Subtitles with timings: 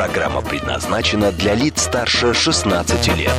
[0.00, 3.34] Программа предназначена для лиц старше 16 лет.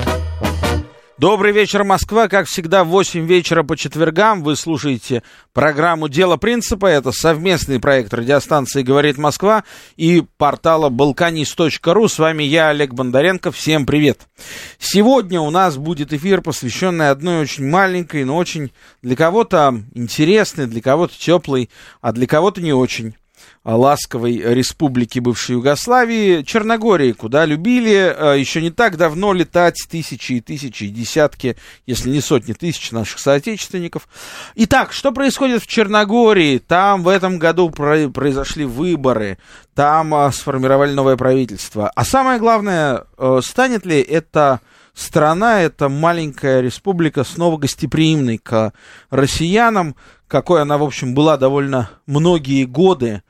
[1.18, 2.28] Добрый вечер, Москва.
[2.28, 6.86] Как всегда, в 8 вечера по четвергам вы слушаете программу «Дело принципа».
[6.86, 9.64] Это совместный проект радиостанции «Говорит Москва»
[9.98, 12.08] и портала «Балканист.ру».
[12.08, 13.52] С вами я, Олег Бондаренко.
[13.52, 14.28] Всем привет.
[14.78, 20.84] Сегодня у нас будет эфир, посвященный одной очень маленькой, но очень для кого-то интересной, для
[20.84, 23.16] кого-то теплой, а для кого-то не очень
[23.64, 30.42] ласковой республики бывшей Югославии, Черногории, куда любили э, еще не так давно летать тысячи и
[30.42, 34.08] тысячи, и десятки, если не сотни тысяч наших соотечественников.
[34.56, 36.58] Итак, что происходит в Черногории?
[36.58, 39.38] Там в этом году произошли выборы,
[39.76, 41.92] там э, сформировали новое правительство.
[41.96, 44.60] А самое главное, э, станет ли это
[44.94, 48.74] страна, эта маленькая республика снова гостеприимной к
[49.10, 49.96] россиянам,
[50.28, 53.22] какой она, в общем, была довольно многие годы,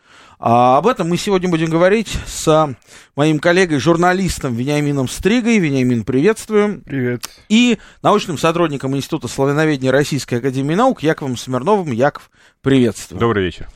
[0.44, 2.76] а об этом мы сегодня будем говорить с
[3.16, 5.60] моим коллегой, журналистом Вениамином Стригой.
[5.60, 6.82] Вениамин, приветствуем.
[6.82, 7.30] Привет.
[7.48, 11.92] И научным сотрудником Института славяноведения Российской Академии Наук Яковом Смирновым.
[11.92, 12.32] Яков,
[12.64, 13.20] приветствую.
[13.20, 13.70] Добрый вечер.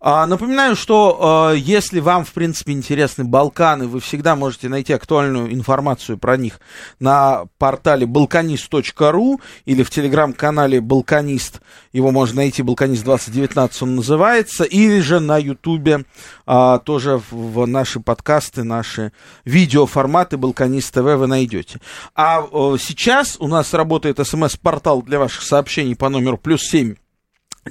[0.00, 5.52] А, напоминаю, что э, если вам, в принципе, интересны Балканы, вы всегда можете найти актуальную
[5.52, 6.60] информацию про них
[7.00, 11.60] на портале balkanist.ru или в телеграм-канале Балканист.
[11.92, 14.62] Его можно найти, Балканист 2019 он называется.
[14.62, 16.04] Или же на Ютубе
[16.46, 19.12] э, тоже в, наши подкасты, наши
[19.44, 21.80] видеоформаты Балканист ТВ вы найдете.
[22.14, 26.94] А э, сейчас у нас работает смс-портал для ваших сообщений по номеру плюс 7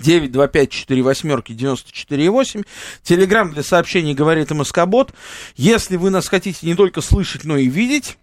[0.01, 2.65] 925 восьмерки 94,8.
[3.03, 5.13] Телеграмм для сообщений говорит МСК-бот.
[5.55, 8.17] Если вы нас хотите не только слышать, но и видеть,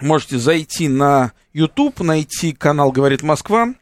[0.00, 3.74] можете зайти на YouTube, найти канал «Говорит Москва».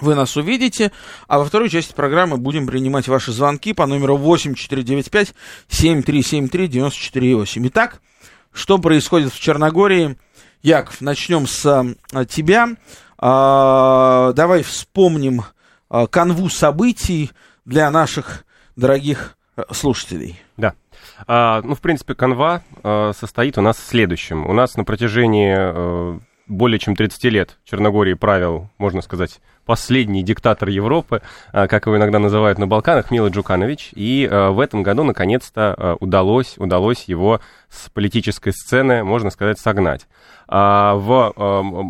[0.00, 0.90] Вы нас увидите,
[1.28, 5.34] а во второй части программы будем принимать ваши звонки по номеру 8495
[5.68, 7.68] 7373 94,8.
[7.68, 8.00] Итак,
[8.52, 10.16] что происходит в Черногории?
[10.62, 11.64] Яков, начнем с
[12.12, 12.70] а, тебя.
[13.18, 15.44] А, давай вспомним
[16.10, 17.30] канву событий
[17.64, 18.44] для наших
[18.76, 20.40] дорогих э, слушателей.
[20.56, 20.74] Да.
[21.26, 24.46] А, ну, в принципе, канва а, состоит у нас в следующем.
[24.46, 31.22] У нас на протяжении более чем 30 лет Черногории правил, можно сказать, последний диктатор Европы,
[31.52, 33.90] как его иногда называют на Балканах, Мила Джуканович.
[33.94, 40.06] И в этом году, наконец-то, удалось, удалось его с политической сцены, можно сказать, согнать.
[40.46, 41.32] А, в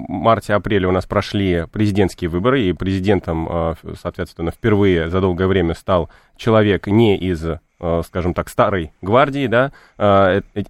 [0.09, 6.87] марте-апреле у нас прошли президентские выборы, и президентом, соответственно, впервые за долгое время стал человек
[6.87, 7.45] не из
[8.05, 9.73] скажем так, старой гвардии, да,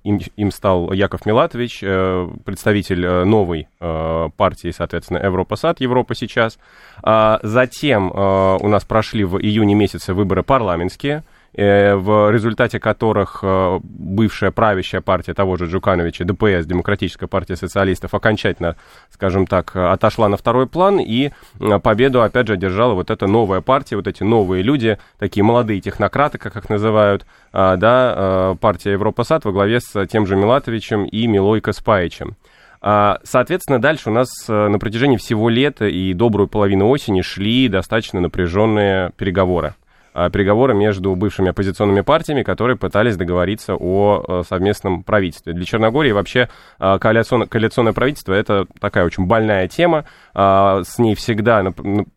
[0.04, 6.58] им, им стал Яков Милатович, э, представитель э, новой партии, соответственно, Европа-САД, Европа сейчас.
[7.02, 14.50] Затем у нас прошли в июне месяце выборы парламентские, Э, в результате которых э, бывшая
[14.50, 18.74] правящая партия того же Джукановича, ДПС, Демократическая партия социалистов, окончательно,
[19.10, 23.60] скажем так, отошла на второй план, и э, победу, опять же, одержала вот эта новая
[23.60, 29.52] партия, вот эти новые люди, такие молодые технократы, как их называют, да, партия Европа-САД во
[29.52, 32.36] главе с тем же Милатовичем и Милой Каспаичем.
[32.80, 39.12] Соответственно, дальше у нас на протяжении всего лета и добрую половину осени шли достаточно напряженные
[39.16, 39.74] переговоры.
[40.16, 45.54] А, переговоры между бывшими оппозиционными партиями, которые пытались договориться о э, совместном правительстве.
[45.54, 46.48] Для Черногории вообще
[46.78, 50.04] а, коалиционное, коалиционное правительство это такая очень больная тема.
[50.34, 51.64] С ней всегда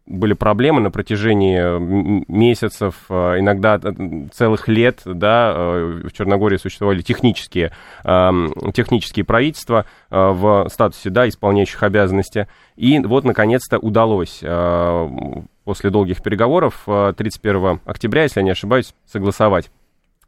[0.05, 3.79] были проблемы на протяжении месяцев, иногда
[4.31, 5.01] целых лет.
[5.05, 7.71] Да, в Черногории существовали технические,
[8.03, 12.47] технические правительства в статусе да, исполняющих обязанности.
[12.75, 14.41] И вот, наконец-то, удалось
[15.67, 19.69] после долгих переговоров 31 э, октября, если я не ошибаюсь, согласовать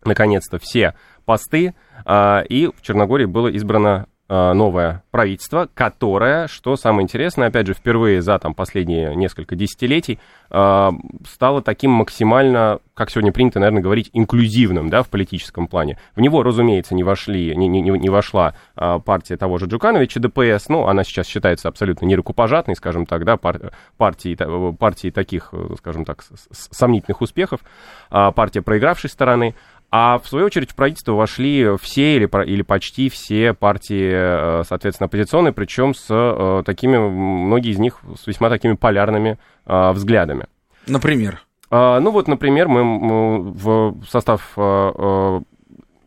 [0.03, 7.03] наконец-то все посты, а, и в Черногории было избрано Э, новое правительство, которое, что самое
[7.03, 10.19] интересное, опять же, впервые за там, последние несколько десятилетий
[10.51, 10.89] э,
[11.27, 15.97] стало таким максимально, как сегодня принято, наверное, говорить, инклюзивным да, в политическом плане.
[16.15, 20.69] В него, разумеется, не, вошли, не, не, не вошла э, партия того же Джукановича, ДПС,
[20.69, 24.37] ну, она сейчас считается абсолютно нерукопожатной, скажем так, да, пар, партии,
[24.73, 27.61] партии таких, скажем так, сомнительных успехов,
[28.09, 29.55] партия проигравшей стороны,
[29.91, 35.51] А в свою очередь в правительство вошли все или, или почти все партии, соответственно, оппозиционные,
[35.53, 40.45] причем с такими, многие из них с весьма такими полярными взглядами.
[40.85, 41.41] Например?
[41.71, 44.55] Ну вот, например, мы в состав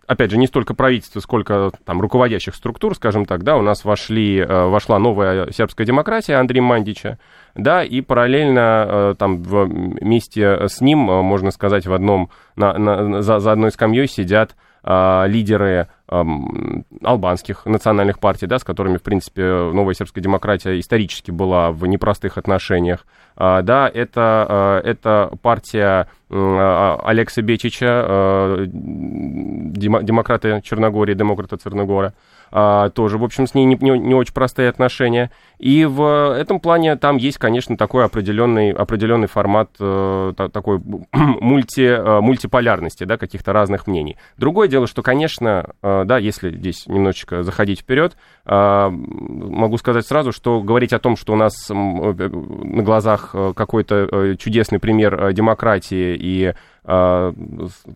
[0.07, 4.39] опять же, не столько правительства, сколько там руководящих структур, скажем так, да, у нас вошли,
[4.39, 7.19] э, вошла новая сербская демократия Андрея Мандича,
[7.55, 13.23] да, и параллельно э, там вместе с ним, э, можно сказать, в одном, на, на,
[13.23, 19.95] за, за одной скамьей сидят лидеры албанских национальных партий, да, с которыми, в принципе, новая
[19.95, 23.07] сербская демократия исторически была в непростых отношениях.
[23.37, 32.13] А, да, это, а, это партия а, Алекса Бечича, демократы Черногории, демократа Черногора
[32.55, 35.31] а, тоже, в общем, с ней не, не, не очень простые отношения.
[35.59, 40.79] И в этом плане там есть, конечно, такой определенный, определенный формат э, такой
[41.13, 44.19] мульти, э, мультиполярности, да, каких-то разных мнений.
[44.37, 50.33] Другое дело, что, конечно, э, да, если здесь немножечко заходить вперед, э, могу сказать сразу,
[50.33, 55.33] что говорить о том, что у нас э, на глазах э, какой-то э, чудесный пример
[55.33, 56.55] демократии и
[56.85, 57.33] э,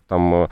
[0.08, 0.48] там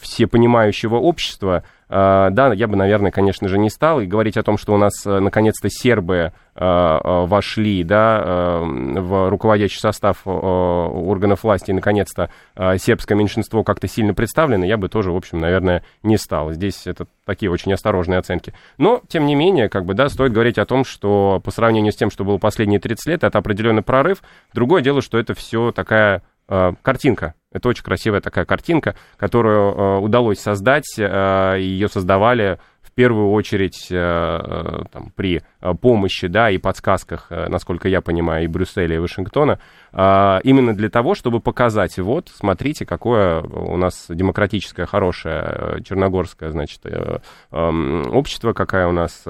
[0.00, 4.00] всепонимающего общества, да, я бы, наверное, конечно же, не стал.
[4.00, 9.80] И говорить о том, что у нас э, наконец-то сербы а, вошли да, в руководящий
[9.80, 12.30] состав органов власти, и наконец-то
[12.76, 16.52] сербское меньшинство как-то сильно представлено, я бы тоже, в общем, наверное, не стал.
[16.52, 18.54] Здесь это такие очень осторожные оценки.
[18.78, 21.96] Но, тем не менее, как бы, да, стоит говорить о том, что по сравнению с
[21.96, 24.22] тем, что было последние 30 лет, это определенный прорыв.
[24.52, 30.40] Другое дело, что это все такая картинка, это очень красивая такая картинка, которую э, удалось
[30.40, 30.98] создать.
[30.98, 35.42] Э, ее создавали в первую очередь э, там, при
[35.80, 39.58] помощи да, и подсказках, насколько я понимаю, и Брюсселя, и Вашингтона,
[39.92, 46.80] э, именно для того, чтобы показать, вот, смотрите, какое у нас демократическое, хорошее черногорское, значит,
[46.84, 47.18] э,
[47.50, 49.24] э, общество, какая у нас...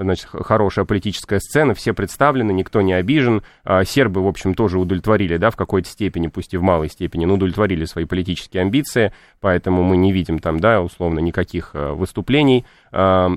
[0.00, 3.42] Э, значит, хорошая политическая сцена, все представлены, никто не обижен.
[3.64, 7.24] А, сербы, в общем, тоже удовлетворили, да, в какой-то степени, пусть и в малой степени,
[7.24, 12.64] но удовлетворили свои политические амбиции, поэтому мы не видим там, да, условно, никаких а, выступлений
[12.92, 13.30] а,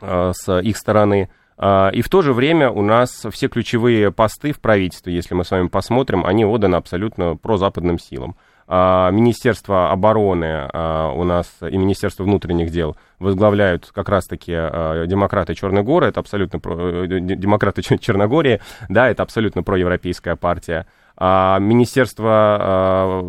[0.00, 1.30] с их стороны.
[1.60, 5.50] И в то же время у нас все ключевые посты в правительстве, если мы с
[5.52, 8.34] вами посмотрим, они отданы абсолютно прозападным силам.
[8.74, 15.54] А, Министерство обороны а, у нас и Министерство внутренних дел возглавляют как раз-таки а, демократы
[15.54, 20.86] Черной горы, это абсолютно про, э, демократы Черногории, да, это абсолютно проевропейская партия.
[21.20, 23.20] Министерство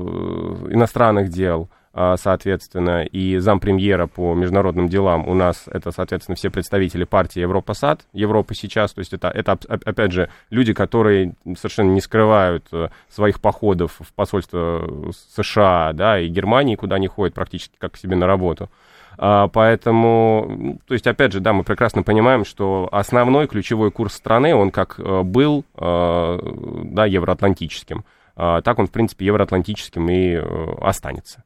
[0.69, 5.28] иностранных дел– соответственно, и зампремьера по международным делам.
[5.28, 9.57] У нас это, соответственно, все представители партии Европа САД, Европа сейчас, то есть это, это
[9.68, 16.28] опять же, люди, которые совершенно не скрывают э, своих походов в посольство США, да, и
[16.30, 18.69] Германии, куда они ходят практически как к себе на работу.
[19.18, 24.56] А, поэтому, то есть, опять же, да, мы прекрасно понимаем, что основной ключевой курс страны,
[24.56, 26.39] он как э, был, э,
[26.86, 31.44] да, евроатлантическим, а, так он, в принципе, евроатлантическим и э, останется.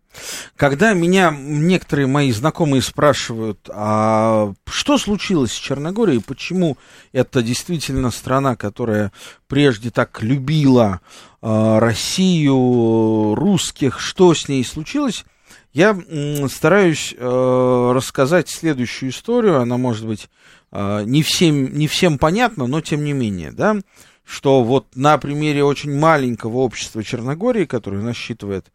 [0.56, 6.78] Когда меня некоторые мои знакомые спрашивают, а что случилось с Черногорией, почему
[7.12, 9.12] это действительно страна, которая
[9.48, 11.02] прежде так любила
[11.42, 15.26] э, Россию, русских, что с ней случилось,
[15.74, 15.96] я
[16.50, 20.30] стараюсь э, рассказать следующую историю, она может быть
[20.72, 23.76] э, не, всем, не всем понятна, но тем не менее, да,
[24.28, 28.66] что вот на примере очень маленького общества Черногории, которое насчитывает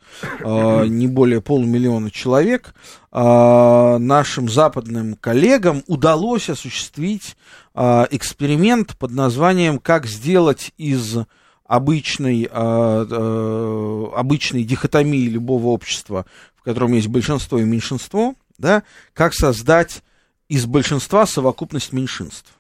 [0.41, 2.75] э, не более полумиллиона человек,
[3.13, 7.37] э, нашим западным коллегам удалось осуществить
[7.75, 11.19] э, эксперимент под названием «Как сделать из
[11.67, 16.25] обычной, э, э, обычной дихотомии любого общества,
[16.57, 20.03] в котором есть большинство и меньшинство, да, как создать
[20.49, 22.55] из большинства совокупность меньшинств».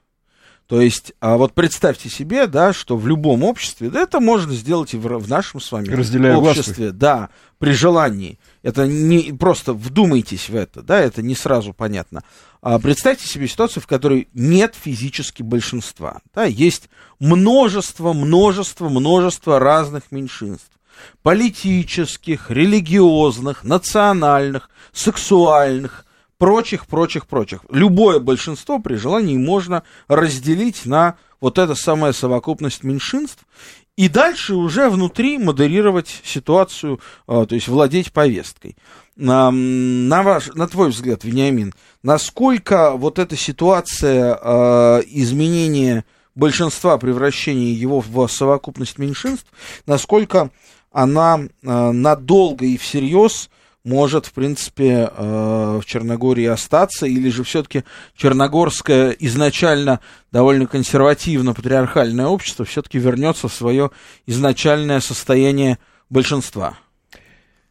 [0.66, 4.94] То есть, а вот представьте себе, да, что в любом обществе, да, это можно сделать
[4.94, 6.96] и в, в нашем с вами Разделяя обществе, власти.
[6.96, 7.28] да,
[7.58, 8.38] при желании.
[8.62, 12.22] Это не просто вдумайтесь в это, да, это не сразу понятно.
[12.62, 16.88] А представьте себе ситуацию, в которой нет физически большинства, да, есть
[17.18, 20.72] множество, множество, множество разных меньшинств
[21.22, 26.06] политических, религиозных, национальных, сексуальных,
[26.42, 27.60] прочих, прочих, прочих.
[27.70, 33.44] Любое большинство при желании можно разделить на вот эту самую совокупность меньшинств
[33.96, 38.76] и дальше уже внутри модерировать ситуацию, а, то есть владеть повесткой.
[39.14, 47.72] На, на, ваш, на твой взгляд, Вениамин, насколько вот эта ситуация э, изменения большинства, превращения
[47.72, 49.46] его в совокупность меньшинств,
[49.86, 50.50] насколько
[50.90, 53.48] она э, надолго и всерьез
[53.84, 57.84] может, в принципе, э, в Черногории остаться, или же все-таки
[58.16, 63.90] Черногорское изначально довольно консервативно-патриархальное общество все-таки вернется в свое
[64.26, 65.78] изначальное состояние
[66.10, 66.78] большинства?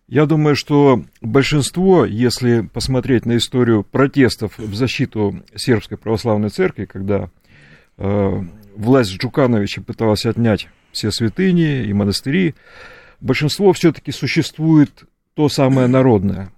[0.07, 7.29] Я думаю, что большинство, если посмотреть на историю протестов в защиту сербской православной церкви, когда
[7.97, 8.43] э,
[8.75, 12.55] власть Джукановича пыталась отнять все святыни и монастыри,
[13.21, 16.51] большинство все-таки существует то самое народное.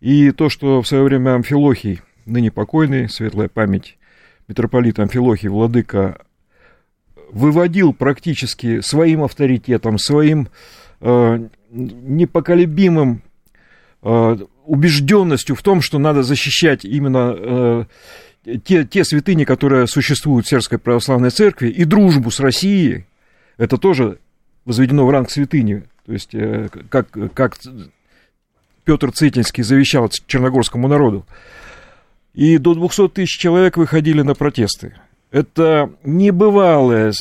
[0.00, 3.98] И то, что в свое время Амфилохий, ныне покойный, светлая память,
[4.46, 6.18] митрополит Амфилохий, владыка,
[7.30, 10.48] выводил практически своим авторитетом, своим
[11.00, 13.22] э, непоколебимым
[14.02, 17.84] э, убежденностью в том, что надо защищать именно э,
[18.64, 23.06] те, те святыни, которые существуют в Сербской Православной Церкви, и дружбу с Россией,
[23.56, 24.18] это тоже
[24.64, 25.84] возведено в ранг святыни.
[26.06, 27.58] То есть, э, как, как
[28.88, 31.26] Петр Цитинский завещал черногорскому народу.
[32.32, 34.94] И до 200 тысяч человек выходили на протесты.
[35.30, 37.12] Это небывалая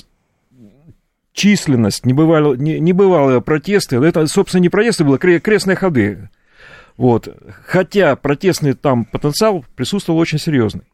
[1.34, 3.98] численность, небывалые, не, небывалые протесты.
[3.98, 6.30] Это, собственно, не протесты, было крестные ходы.
[6.96, 7.28] Вот.
[7.66, 10.86] Хотя протестный там потенциал присутствовал очень серьезный.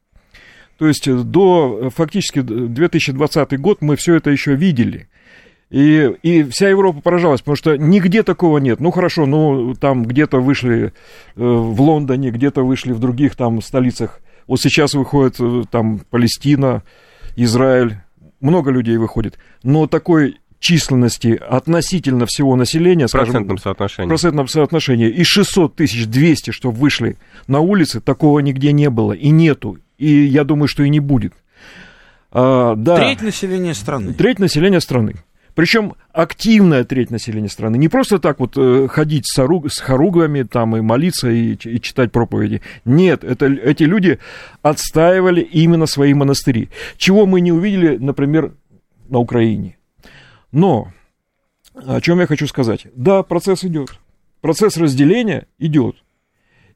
[0.79, 5.07] То есть до фактически 2020 год мы все это еще видели.
[5.73, 8.79] И, и вся Европа поражалась, потому что нигде такого нет.
[8.79, 10.91] Ну хорошо, ну там где-то вышли э,
[11.35, 14.21] в Лондоне, где-то вышли в других там столицах.
[14.45, 16.83] Вот сейчас выходит э, там Палестина,
[17.35, 17.97] Израиль,
[18.39, 19.39] много людей выходит.
[19.63, 24.07] Но такой численности относительно всего населения, скажем, в процентном соотношении.
[24.07, 25.09] В процентном соотношении.
[25.09, 29.79] И 600 тысяч 200, чтобы вышли на улицы, такого нигде не было и нету.
[29.97, 31.33] И я думаю, что и не будет.
[32.31, 32.97] А, да.
[32.97, 34.13] Треть населения страны.
[34.13, 35.15] Треть населения страны.
[35.55, 37.77] Причем активная треть населения страны.
[37.77, 41.81] Не просто так вот э, ходить с, оруг, с хоругвами там, и молиться и, и
[41.81, 42.61] читать проповеди.
[42.85, 44.19] Нет, это, эти люди
[44.61, 46.69] отстаивали именно свои монастыри.
[46.97, 48.53] Чего мы не увидели, например,
[49.09, 49.77] на Украине.
[50.51, 50.91] Но
[51.73, 52.87] о чем я хочу сказать?
[52.95, 53.89] Да, процесс идет.
[54.41, 55.95] Процесс разделения идет.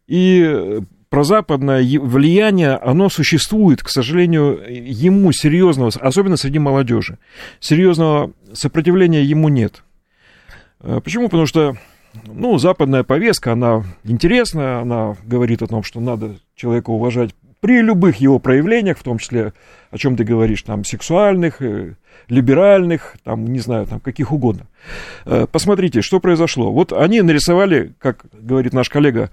[0.07, 7.17] И прозападное влияние, оно существует, к сожалению, ему серьезного, особенно среди молодежи,
[7.59, 9.83] серьезного сопротивления ему нет.
[10.81, 11.25] Э, почему?
[11.25, 11.77] Потому что,
[12.25, 18.17] ну, западная повестка, она интересная, она говорит о том, что надо человека уважать при любых
[18.17, 19.53] его проявлениях, в том числе,
[19.89, 21.95] о чем ты говоришь, там, сексуальных, э,
[22.27, 24.67] либеральных, там, не знаю, там, каких угодно.
[25.25, 26.71] Э, посмотрите, что произошло.
[26.71, 29.31] Вот они нарисовали, как говорит наш коллега,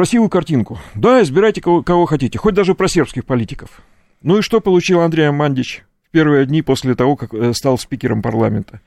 [0.00, 0.78] красивую картинку.
[0.94, 3.82] Да, избирайте кого, кого хотите, хоть даже про сербских политиков.
[4.22, 8.22] Ну и что получил Андрей Мандич в первые дни после того, как э, стал спикером
[8.22, 8.80] парламента?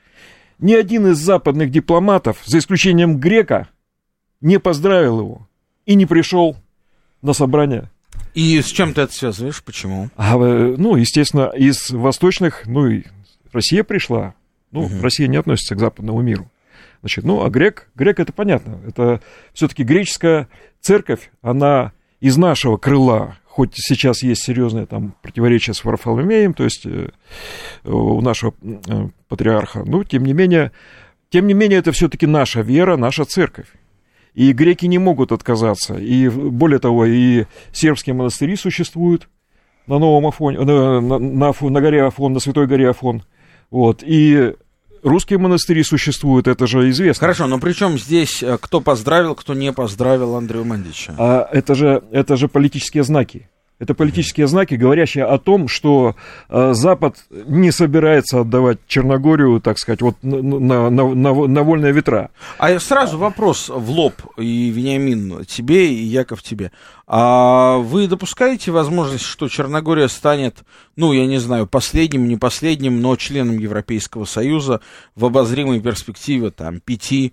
[0.58, 3.68] Ни один из западных дипломатов, за исключением грека,
[4.40, 5.48] не поздравил его
[5.86, 6.56] и не пришел
[7.22, 7.92] на собрание.
[8.34, 9.62] И с чем ты это связываешь?
[9.62, 10.10] Почему?
[10.16, 13.04] А, э, ну, естественно, из восточных, ну и
[13.52, 14.34] Россия пришла.
[14.72, 15.00] Ну, угу.
[15.00, 16.50] Россия не относится к западному миру.
[17.04, 18.80] Значит, ну, а грек, грек это понятно.
[18.86, 19.20] Это
[19.52, 20.48] все-таки греческая
[20.80, 26.86] церковь, она из нашего крыла, хоть сейчас есть серьезное там противоречие с Варфоломеем, то есть
[26.86, 27.10] э,
[27.84, 30.72] у нашего э, патриарха, но тем не менее,
[31.28, 33.68] тем не менее это все-таки наша вера, наша церковь.
[34.32, 35.96] И греки не могут отказаться.
[35.98, 39.28] И более того, и сербские монастыри существуют
[39.86, 43.24] на новом Афоне, на, на, на, на горе Афон, на Святой горе Афон.
[43.70, 44.02] Вот.
[44.02, 44.54] И
[45.04, 47.20] русские монастыри существуют, это же известно.
[47.20, 51.14] Хорошо, но при чем здесь э, кто поздравил, кто не поздравил Андрея Мандича?
[51.18, 53.48] А это же, это же политические знаки.
[53.80, 56.14] Это политические знаки, говорящие о том, что
[56.48, 62.30] э, Запад не собирается отдавать Черногорию, так сказать, вот на, на, на, на вольные ветра.
[62.58, 66.70] А сразу вопрос в лоб, и Вениамин тебе, и Яков тебе.
[67.08, 70.58] А вы допускаете возможность, что Черногория станет,
[70.94, 74.82] ну, я не знаю, последним, не последним, но членом Европейского Союза
[75.16, 77.32] в обозримой перспективе там 5-7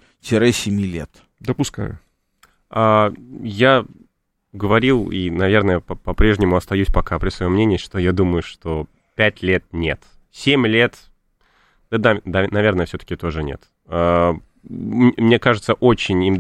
[0.80, 1.10] лет?
[1.40, 2.00] Допускаю.
[2.72, 3.86] А, я
[4.54, 9.64] говорил и, наверное, по-прежнему остаюсь пока при своем мнении, что я думаю, что 5 лет
[9.72, 10.02] нет.
[10.32, 10.96] 7 лет,
[11.90, 13.62] да, да, да наверное, все-таки тоже нет.
[13.88, 16.38] А, мне кажется, очень им...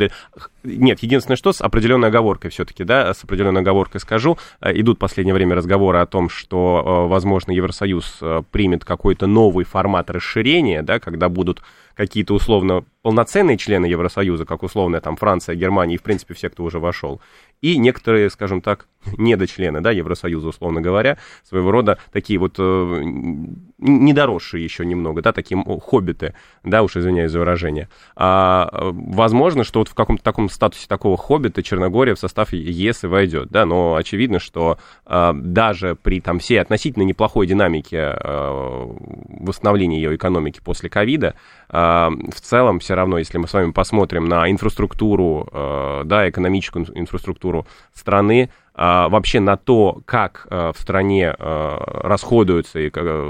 [0.64, 4.38] Нет, единственное, что с определенной оговоркой все-таки, да, с определенной оговоркой скажу.
[4.60, 8.20] А, идут в последнее время разговоры о том, что, а, возможно, Евросоюз
[8.52, 11.62] примет какой-то новый формат расширения, да, когда будут
[11.96, 16.64] какие-то условно полноценные члены Евросоюза, как условно там Франция, Германия и, в принципе, все, кто
[16.64, 17.22] уже вошел,
[17.62, 18.88] и некоторые, скажем так,
[19.18, 23.02] недочлены, да, Евросоюза, условно говоря, своего рода такие вот э,
[23.80, 27.90] недоросшие еще немного, да, такие хоббиты, да, уж извиняюсь за выражение.
[28.16, 33.08] А, возможно, что вот в каком-то таком статусе такого хоббита Черногория в состав ЕС и
[33.08, 38.96] войдет, да, но очевидно, что а, даже при там всей относительно неплохой динамике а,
[39.28, 41.36] восстановления ее экономики после ковида,
[41.70, 46.86] а, в целом все равно, если мы с вами посмотрим на инфраструктуру, а, да, экономическую
[46.98, 52.90] инфраструктуру страны, вообще на то, как а, в стране а, расходуются и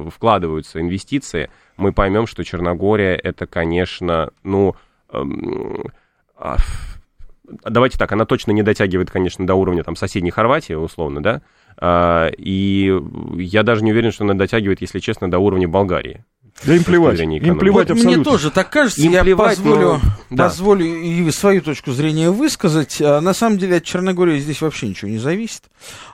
[0.10, 4.76] вкладываются инвестиции, мы поймем, что Черногория это, конечно, ну,
[5.12, 5.84] эм,
[7.64, 11.42] давайте так, она точно не дотягивает, конечно, до уровня там соседней Хорватии, условно, да,
[12.38, 13.02] и
[13.38, 16.24] я даже не уверен, что она дотягивает, если честно, до уровня Болгарии.
[16.64, 18.18] Да им плевать, им плевать вот абсолютно.
[18.18, 20.02] Мне тоже так кажется, им я плевать, позволю, но...
[20.30, 20.48] да.
[20.48, 23.02] позволю и свою точку зрения высказать.
[23.02, 25.64] А, на самом деле от Черногории здесь вообще ничего не зависит.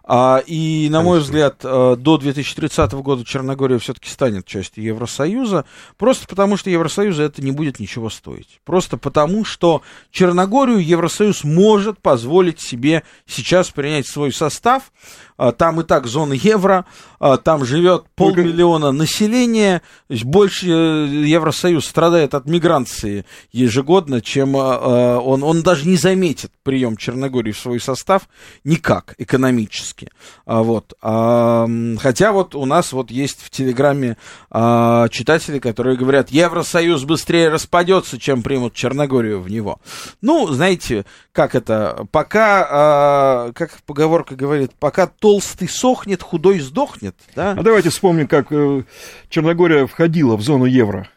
[0.04, 1.02] А, и, на Конечно.
[1.04, 5.66] мой взгляд, а, до 2030 года Черногория все-таки станет частью Евросоюза,
[5.98, 8.62] просто потому что Евросоюза это не будет ничего стоить.
[8.64, 14.92] Просто потому что Черногорию Евросоюз может позволить себе сейчас принять свой состав,
[15.38, 16.86] там и так зона евро,
[17.20, 25.44] а, там живет полмиллиона населения, больше э, Евросоюз страдает от миграции ежегодно, чем а, он,
[25.44, 28.28] он даже не заметит прием Черногории в свой состав
[28.64, 30.10] никак экономически.
[30.46, 30.94] Вот.
[31.02, 34.18] Хотя вот у нас вот есть в Телеграме
[34.52, 39.80] читатели, которые говорят, Евросоюз быстрее распадется, чем примут Черногорию в него.
[40.22, 41.06] Ну, знаете,
[41.38, 47.16] как это, пока, как поговорка говорит, пока толстый сохнет, худой сдохнет.
[47.36, 47.52] Да?
[47.52, 48.86] А давайте вспомним, как э,
[49.30, 51.08] Черногория входила в зону евро.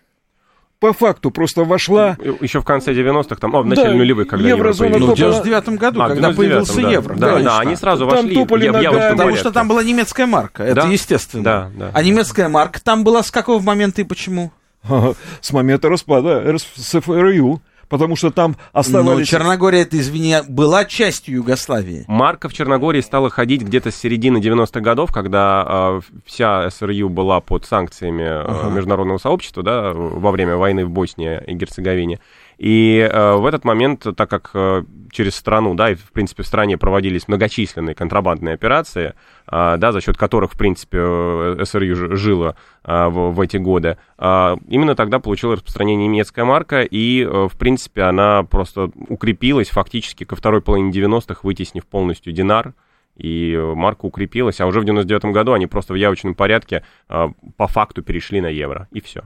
[0.78, 2.18] По факту просто вошла...
[2.42, 5.06] Еще в конце 90-х, там, о, в начале да, нулевых, когда еврозона евро.
[5.06, 6.90] Ну, в 99 году, а, когда появился да.
[6.90, 7.14] евро.
[7.14, 8.34] Да, да, да, они сразу там вошли.
[8.34, 10.88] Топали я, я потому что там была немецкая марка, это да?
[10.88, 11.42] естественно.
[11.42, 14.52] Да, да, а немецкая марка там была с какого момента и почему?
[15.40, 19.18] С момента распада РСФРЮ потому что там оставались...
[19.18, 22.04] Но Черногория, это, извини, была частью Югославии.
[22.06, 27.40] Марка в Черногории стала ходить где-то с середины 90-х годов, когда э, вся СРЮ была
[27.40, 32.20] под санкциями э, международного сообщества, да, во время войны в Боснии и Герцеговине.
[32.60, 36.46] И э, в этот момент, так как э, через страну, да, и в принципе в
[36.46, 39.14] стране проводились многочисленные контрабандные операции,
[39.50, 43.96] э, да, за счет которых, в принципе, э, СРЮ жило э, в, в эти годы,
[44.18, 50.24] э, именно тогда получила распространение немецкая марка, и, э, в принципе, она просто укрепилась фактически
[50.24, 52.74] ко второй половине 90-х, вытеснив полностью динар,
[53.16, 57.66] и марка укрепилась, а уже в 99 году они просто в явочном порядке э, по
[57.68, 59.22] факту перешли на евро, и все.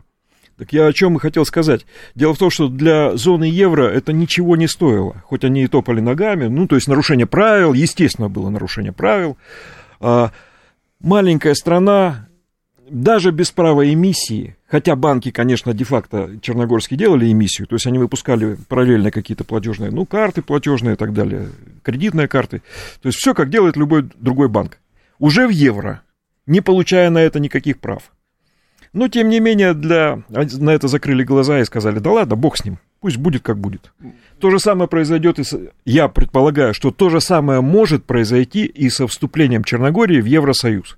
[0.56, 1.84] Так я о чем и хотел сказать.
[2.14, 5.22] Дело в том, что для зоны евро это ничего не стоило.
[5.24, 9.36] Хоть они и топали ногами, ну, то есть нарушение правил, естественно, было нарушение правил.
[10.00, 10.30] А,
[11.00, 12.28] маленькая страна,
[12.88, 18.56] даже без права эмиссии, хотя банки, конечно, де-факто черногорские делали эмиссию, то есть они выпускали
[18.68, 21.48] параллельно какие-то платежные, ну, карты платежные и так далее,
[21.82, 22.62] кредитные карты,
[23.00, 24.78] то есть все как делает любой другой банк.
[25.18, 26.02] Уже в евро,
[26.46, 28.12] не получая на это никаких прав.
[28.94, 30.22] Но, тем не менее, для...
[30.28, 33.92] на это закрыли глаза и сказали, да ладно, бог с ним, пусть будет как будет.
[34.38, 35.59] То же самое произойдет, и с...
[35.85, 40.96] я предполагаю, что то же самое может произойти и со вступлением Черногории в Евросоюз.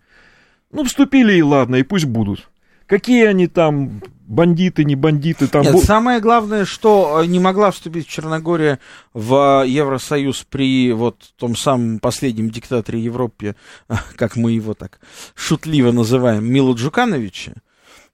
[0.72, 2.50] Ну, вступили и ладно, и пусть будут.
[2.87, 5.62] Какие они там бандиты, не бандиты там.
[5.62, 8.78] Нет, самое главное, что э, не могла вступить Черногория
[9.14, 13.56] в Евросоюз при вот том самом последнем диктаторе Европе,
[14.16, 15.00] как мы его так
[15.35, 17.54] шутливо называем, Милу Джукановича.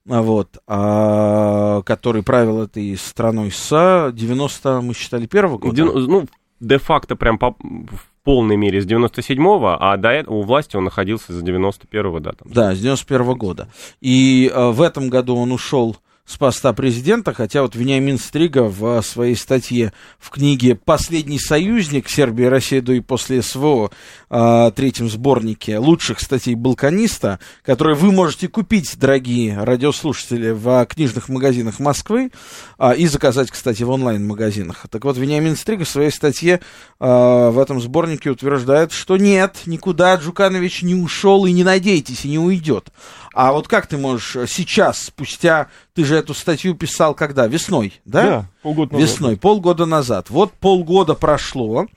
[0.09, 5.85] А вот, а, который правил этой страной с 90, мы считали, первого года.
[5.85, 6.27] Ну,
[6.59, 11.31] де-факто прям по, в полной мере с 97-го, а до этого у власти он находился
[11.31, 12.33] с 91-го, да.
[12.33, 12.51] Там.
[12.51, 13.69] Да, с 91-го года.
[14.01, 19.01] И а, в этом году он ушел с поста президента, хотя вот Вениамин Стрига в
[19.01, 22.09] своей статье в книге «Последний союзник.
[22.09, 23.91] Сербия, Россия до и после СВО»
[24.29, 32.31] третьем сборнике лучших статей «Балканиста», которые вы можете купить, дорогие радиослушатели, в книжных магазинах Москвы
[32.79, 34.85] э, и заказать, кстати, в онлайн-магазинах.
[34.89, 36.61] Так вот, Вениамин Стрига в своей статье
[36.99, 42.29] э, в этом сборнике утверждает, что нет, никуда Джуканович не ушел и не надейтесь, и
[42.29, 42.91] не уйдет.
[43.33, 47.47] А вот как ты можешь сейчас, спустя, ты же эту статью писал когда?
[47.47, 48.23] Весной, да?
[48.23, 49.09] Да, полгода назад.
[49.09, 50.29] Весной, полгода назад.
[50.29, 51.87] Вот полгода прошло,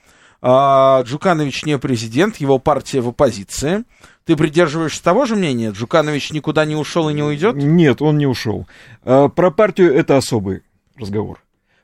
[0.42, 3.84] а, Джуканович не президент, его партия в оппозиции.
[4.24, 5.70] Ты придерживаешься того же мнения?
[5.70, 7.56] Джуканович никуда не ушел и не уйдет?
[7.56, 8.66] Нет, он не ушел.
[9.02, 10.62] А, про партию это особый
[10.96, 11.40] разговор.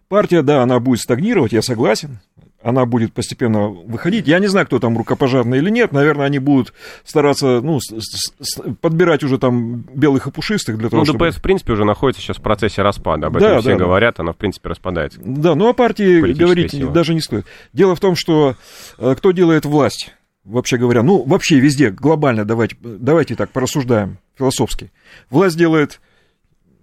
[0.09, 2.20] партия, да, она будет стагнировать, я согласен,
[2.62, 4.27] она будет постепенно выходить.
[4.27, 5.92] Я не знаю, кто там рукопожарный или нет.
[5.92, 6.72] Наверное, они будут
[7.05, 11.27] стараться ну, с, с, подбирать уже там белых и пушистых для того, ну, чтобы...
[11.27, 13.29] ДПС, в принципе, уже находится сейчас в процессе распада.
[13.29, 13.85] Об этом Да, все да, да.
[13.85, 15.20] говорят, она, в принципе, распадается.
[15.22, 16.92] Да, ну о партии Политическая говорить сила.
[16.92, 17.46] даже не стоит.
[17.72, 18.57] Дело в том, что
[18.98, 24.92] э, кто делает власть, вообще говоря, ну вообще везде, глобально, давайте, давайте так порассуждаем философски.
[25.31, 26.01] Власть делает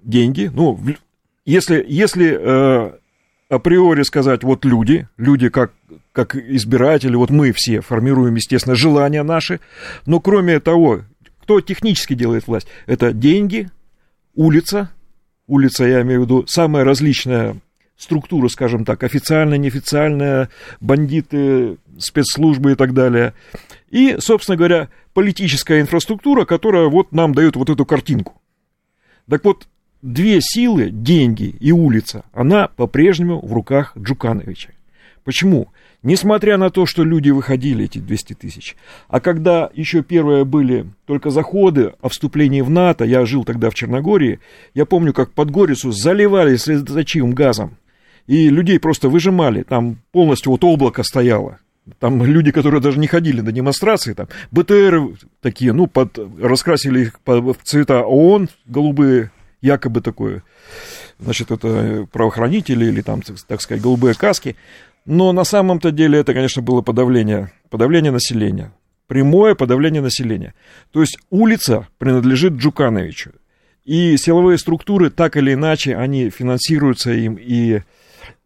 [0.04, 0.80] деньги, ну,
[1.46, 2.92] если, если э,
[3.50, 5.74] априори сказать, вот люди, люди как,
[6.12, 9.60] как избиратели, вот мы все формируем, естественно, желания наши,
[10.06, 11.02] но кроме того,
[11.42, 13.70] кто технически делает власть, это деньги,
[14.36, 14.92] улица,
[15.48, 17.58] улица, я имею в виду, самая различная
[17.98, 23.34] структура, скажем так, официальная, неофициальная, бандиты, спецслужбы и так далее.
[23.90, 28.40] И, собственно говоря, политическая инфраструктура, которая вот нам дает вот эту картинку.
[29.30, 29.68] Так вот,
[30.02, 34.70] две силы, деньги и улица, она по-прежнему в руках Джукановича.
[35.24, 35.68] Почему?
[36.02, 38.78] Несмотря на то, что люди выходили, эти 200 тысяч,
[39.10, 43.76] а когда еще первые были только заходы о вступлении в НАТО, я жил тогда в
[43.76, 44.40] Черногории,
[44.74, 47.76] я помню, как Подгорицу заливали слезоточивым газом,
[48.28, 51.60] и людей просто выжимали, там полностью вот облако стояло.
[51.98, 57.20] Там люди, которые даже не ходили на демонстрации, там БТР такие, ну, под, раскрасили их
[57.26, 59.32] в цвета ООН, голубые,
[59.62, 60.44] якобы такое,
[61.20, 64.56] значит, это правоохранители или там, так сказать, голубые каски.
[65.06, 68.74] Но на самом-то деле это, конечно, было подавление, подавление населения.
[69.08, 70.54] Прямое подавление населения.
[70.92, 73.32] То есть улица принадлежит Джукановичу.
[73.86, 77.82] И силовые структуры, так или иначе, они финансируются им, и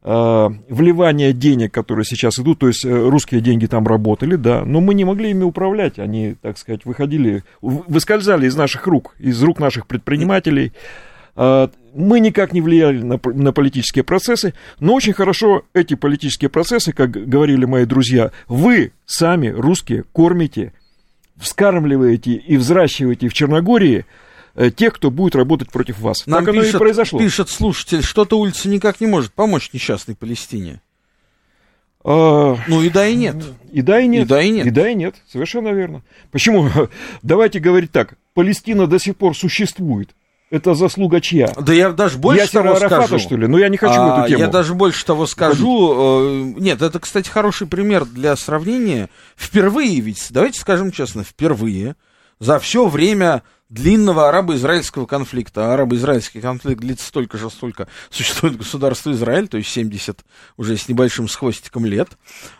[0.05, 4.93] вливание денег, которые сейчас идут, то есть э, русские деньги там работали, да, но мы
[4.95, 9.87] не могли ими управлять, они, так сказать, выходили, выскользали из наших рук, из рук наших
[9.87, 10.73] предпринимателей.
[11.37, 16.91] Э, Мы никак не влияли на, на политические процессы, но очень хорошо эти политические процессы,
[16.91, 20.73] как говорили мои друзья, вы сами, русские, кормите,
[21.37, 24.22] вскармливаете и взращиваете в Черногории э,
[24.75, 26.25] тех, кто будет работать против вас.
[26.27, 27.19] Нам так оно пишет, и произошло.
[27.19, 30.81] пишет слушатель, что-то улица никак не может помочь несчастной Палестине.
[32.05, 33.35] А, Ну и да, и нет.
[33.71, 34.25] И да, и нет.
[34.25, 34.65] И да, и нет.
[34.67, 35.15] И да, и нет.
[35.31, 36.01] Совершенно верно.
[36.31, 36.69] Почему?
[37.21, 38.15] Давайте говорить так.
[38.33, 40.09] Палестина до сих пор существует.
[40.49, 41.51] Это заслуга чья?
[41.59, 43.19] Да я даже больше Ясера того Арафата, скажу.
[43.23, 43.47] что ли?
[43.47, 44.39] Но я не хочу А, эту тему.
[44.41, 46.53] Я даже больше того скажу.
[46.55, 49.09] э, Нет, это, кстати, хороший пример для сравнения.
[49.35, 51.95] Впервые, ведь, давайте скажем честно, впервые
[52.39, 53.41] за все время
[53.73, 59.69] длинного арабо-израильского конфликта, а арабо-израильский конфликт длится столько же, сколько существует государство Израиль, то есть
[59.69, 60.23] 70
[60.57, 62.09] уже с небольшим с хвостиком лет.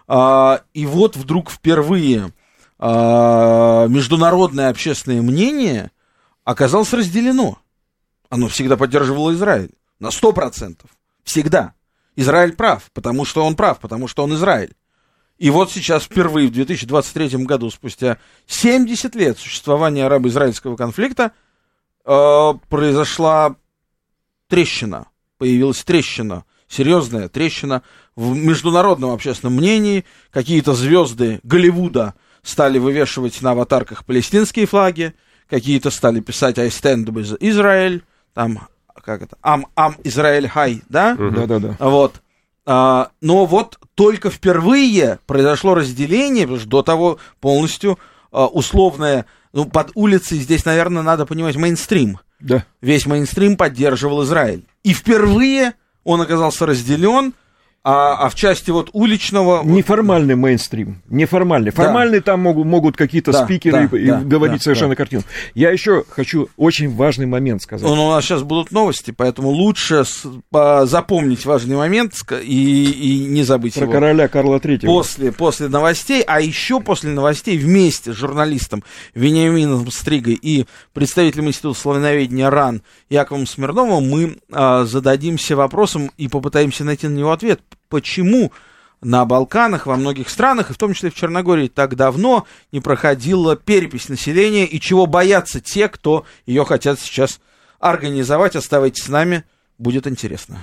[0.08, 2.34] А, и вот вдруг впервые
[2.80, 5.91] а, международное общественное мнение
[6.43, 7.60] оказалось разделено.
[8.30, 9.71] Оно всегда поддерживало Израиль.
[9.99, 10.78] На 100%.
[11.23, 11.73] Всегда.
[12.15, 14.73] Израиль прав, потому что он прав, потому что он Израиль.
[15.38, 18.17] И вот сейчас впервые в 2023 году, спустя
[18.48, 21.32] 70 лет существования арабо-израильского конфликта,
[22.06, 23.56] э, произошла
[24.48, 25.08] трещина.
[25.38, 27.82] Появилась трещина, серьезная трещина
[28.15, 30.06] в международном общественном мнении.
[30.32, 35.13] Какие-то звезды Голливуда стали вывешивать на аватарках палестинские флаги,
[35.50, 38.02] какие-то стали писать I stand with Israel,
[38.34, 38.67] там,
[39.04, 41.15] как это, Am, Am Israel High, да?
[41.15, 41.76] Да-да-да.
[41.80, 42.22] Вот.
[42.65, 47.99] А, но вот только впервые произошло разделение, потому что до того полностью
[48.32, 52.19] а, условное, ну, под улицей здесь, наверное, надо понимать мейнстрим.
[52.39, 52.65] Да.
[52.82, 54.65] Весь мейнстрим поддерживал Израиль.
[54.84, 55.73] И впервые
[56.04, 57.34] он оказался разделен,
[57.86, 59.62] а, а в части вот уличного...
[59.65, 61.02] Неформальный мейнстрим.
[61.10, 61.72] Неформальный.
[61.72, 61.84] Да.
[61.84, 64.96] Формальный там могут, могут какие-то Да, спикеры да, и, да, говорить да, совершенно да.
[64.96, 65.24] картину.
[65.54, 67.86] Я еще хочу очень важный момент сказать.
[67.86, 70.06] Ну, у нас сейчас будут новости, поэтому лучше
[70.84, 73.91] запомнить важный момент и, и не забыть Про его.
[73.91, 74.89] короля Карла Третьего.
[74.89, 81.78] После, после новостей, а еще после новостей вместе с журналистом Вениамином Стригой и представителем Института
[81.78, 87.60] славяноведения РАН Яковом Смирновым мы а, зададимся вопросом и попытаемся найти на него ответ.
[87.93, 88.51] Почему
[89.03, 93.56] на Балканах, во многих странах, и в том числе в Черногории, так давно не проходила
[93.56, 97.39] перепись населения и чего боятся те, кто ее хотят сейчас
[97.79, 98.56] организовать.
[98.56, 99.43] Оставайтесь с нами,
[99.77, 100.58] будет интересно.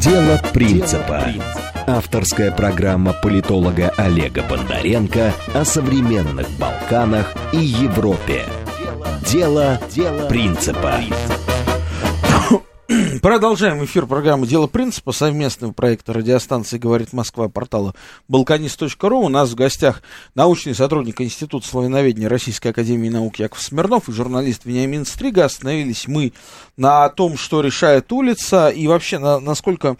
[0.00, 1.24] Дело принципа.
[1.86, 8.44] Авторская программа политолога Олега Бондаренко о современных Балканах и Европе.
[9.24, 9.80] Дело
[10.28, 11.00] принципа.
[13.22, 17.94] Продолжаем эфир программы «Дело принципа» совместного проекта радиостанции «Говорит Москва» портала
[18.30, 19.24] balkanist.ru.
[19.24, 20.02] У нас в гостях
[20.34, 25.46] научный сотрудник Института славяноведения Российской Академии Наук Яков Смирнов и журналист Вениамин Стрига.
[25.46, 26.32] Остановились мы
[26.76, 29.96] на том, что решает улица и вообще на, насколько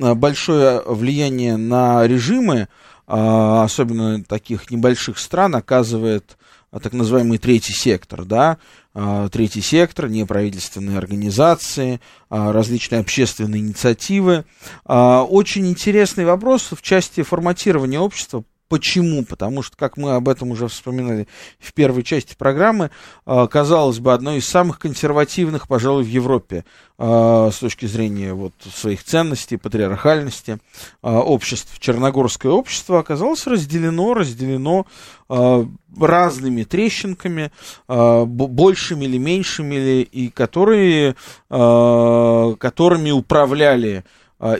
[0.00, 2.68] а, большое влияние на режимы,
[3.06, 6.38] а, особенно таких небольших стран, оказывает
[6.80, 8.58] так называемый третий сектор, да,
[8.94, 14.44] а, третий сектор, неправительственные организации, а, различные общественные инициативы.
[14.84, 19.22] Очень интересный вопрос в части форматирования общества Почему?
[19.22, 22.90] Потому что, как мы об этом уже вспоминали в первой части программы,
[23.26, 26.64] а, казалось бы, одно из самых консервативных, пожалуй, в Европе
[26.96, 30.58] а, с точки зрения вот, своих ценностей, патриархальности
[31.02, 31.78] а, обществ.
[31.80, 34.86] Черногорское общество оказалось разделено, разделено
[35.28, 37.52] разными трещинками,
[37.88, 41.16] большими или меньшими, и которые,
[41.48, 44.04] которыми управляли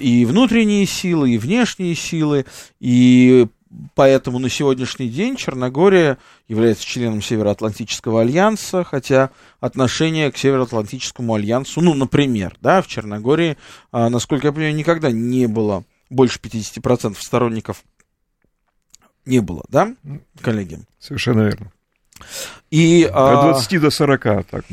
[0.00, 2.46] и внутренние силы, и внешние силы,
[2.80, 3.46] и
[3.94, 9.30] Поэтому на сегодняшний день Черногория является членом Североатлантического альянса, хотя
[9.60, 13.56] отношение к Североатлантическому альянсу, ну, например, да, в Черногории,
[13.90, 17.82] а, насколько я понимаю, никогда не было больше 50% сторонников
[19.24, 19.94] не было, да,
[20.40, 20.80] коллеги?
[20.98, 21.72] Совершенно верно.
[22.70, 24.64] И, От 20 а, до 40, так.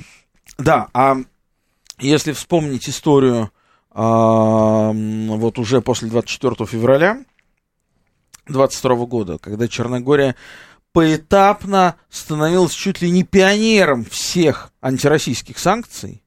[0.57, 1.17] Да, а
[1.99, 3.51] если вспомнить историю
[3.91, 7.23] а, вот уже после 24 февраля,
[8.49, 10.35] 22 года, когда Черногория
[10.91, 16.23] поэтапно становилась чуть ли не пионером всех антироссийских санкций.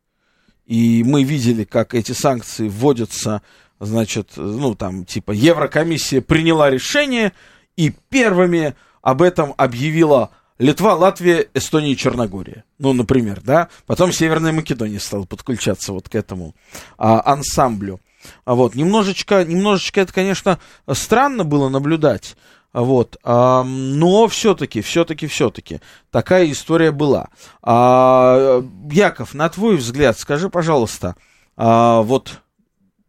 [0.67, 3.43] И мы видели, как эти санкции вводятся,
[3.81, 7.33] значит, ну там типа Еврокомиссия приняла решение,
[7.77, 12.65] и первыми об этом объявила Литва, Латвия, Эстония и Черногория.
[12.79, 13.69] Ну, например, да.
[13.87, 16.55] Потом Северная Македония стала подключаться вот к этому
[16.97, 18.01] а, ансамблю.
[18.45, 20.59] А вот, немножечко, немножечко это, конечно,
[20.93, 22.37] странно было наблюдать.
[22.73, 25.81] А вот, а, но все-таки, все-таки, все-таки
[26.11, 27.29] такая история была.
[27.63, 31.17] А, Яков, на твой взгляд, скажи, пожалуйста,
[31.57, 32.41] а, вот,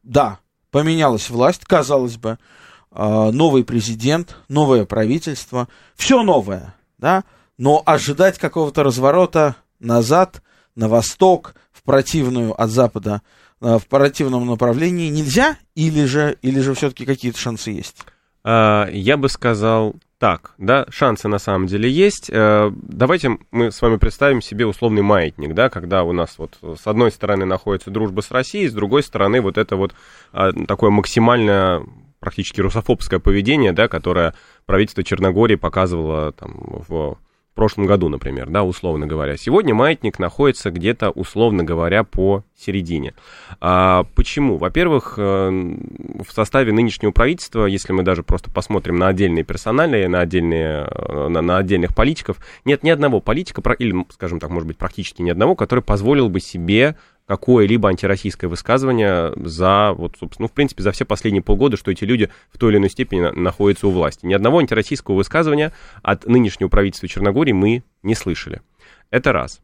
[0.03, 2.39] да, поменялась власть, казалось бы,
[2.91, 7.23] а, новый президент, новое правительство, все новое, да,
[7.57, 10.41] но ожидать какого-то разворота назад,
[10.75, 13.21] на восток, в противную от Запада
[13.63, 17.97] в противном направлении нельзя, или же, или же все-таки какие-то шансы есть?
[18.43, 22.29] А, я бы сказал так, да, шансы на самом деле есть.
[22.29, 26.87] Э, давайте мы с вами представим себе условный маятник, да, когда у нас вот с
[26.87, 29.93] одной стороны находится дружба с Россией, с другой стороны вот это вот
[30.31, 31.83] а, такое максимально
[32.19, 34.33] практически русофобское поведение, да, которое
[34.65, 36.53] правительство Черногории показывало там
[36.87, 37.17] в
[37.53, 39.37] в прошлом году, например, да, условно говоря.
[39.37, 43.13] Сегодня маятник находится где-то, условно говоря, по середине.
[43.61, 44.57] А, почему?
[44.57, 50.21] Во-первых, э, в составе нынешнего правительства, если мы даже просто посмотрим на отдельные персонали, на,
[50.21, 54.79] отдельные, э, на, на отдельных политиков, нет ни одного политика, или, скажем так, может быть,
[54.79, 56.95] практически ни одного, который позволил бы себе
[57.27, 62.03] какое-либо антироссийское высказывание за, вот, собственно, ну, в принципе, за все последние полгода, что эти
[62.03, 64.25] люди в той или иной степени на, находятся у власти.
[64.25, 68.61] Ни одного антироссийского высказывания от нынешнего правительства Черногории мы не слышали.
[69.09, 69.61] Это раз.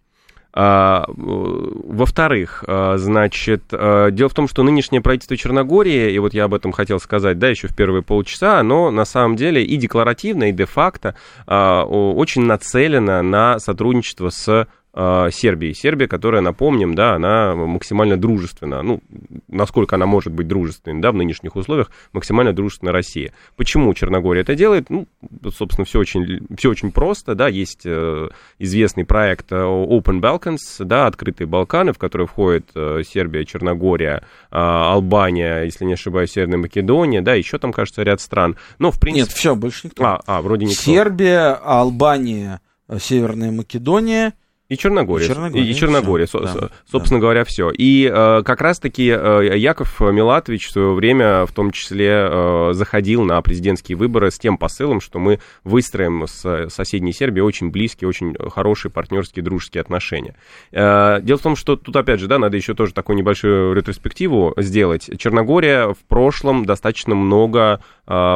[0.52, 6.46] А, во-вторых, а, значит, а, дело в том, что нынешнее правительство Черногории, и вот я
[6.46, 10.50] об этом хотел сказать, да, еще в первые полчаса, оно на самом деле и декларативно,
[10.50, 15.74] и де-факто очень нацелено на сотрудничество с э, Сербии.
[15.74, 19.02] Сербия, которая, напомним, да, она максимально дружественна, ну,
[19.48, 23.32] насколько она может быть дружественной, да, в нынешних условиях, максимально дружественна Россия.
[23.56, 24.90] Почему Черногория это делает?
[24.90, 25.08] Ну,
[25.56, 31.06] собственно, все очень, все очень просто, да, есть э, известный проект э, Open Balkans, да,
[31.08, 37.22] открытые Балканы, в которые входят э, Сербия, Черногория, э, Албания, если не ошибаюсь, Северная Македония,
[37.22, 38.58] да, еще там, кажется, ряд стран.
[38.80, 39.26] Но, в принципе...
[39.26, 40.04] Нет, все, больше никто.
[40.04, 40.82] А, а вроде никто.
[40.82, 42.62] Сербия, Албания,
[42.98, 44.34] Северная Македония,
[44.70, 45.26] и Черногория.
[45.26, 47.24] И Черногория, и Черногория все, да, собственно да.
[47.24, 47.72] говоря, все.
[47.72, 53.24] И э, как раз-таки э, Яков Милатович в свое время в том числе э, заходил
[53.24, 58.36] на президентские выборы с тем посылом, что мы выстроим с соседней Сербией очень близкие, очень
[58.52, 60.36] хорошие партнерские, дружеские отношения.
[60.72, 64.54] Э, дело в том, что тут, опять же, да, надо еще тоже такую небольшую ретроспективу
[64.58, 65.10] сделать.
[65.18, 68.36] Черногория в прошлом достаточно много э,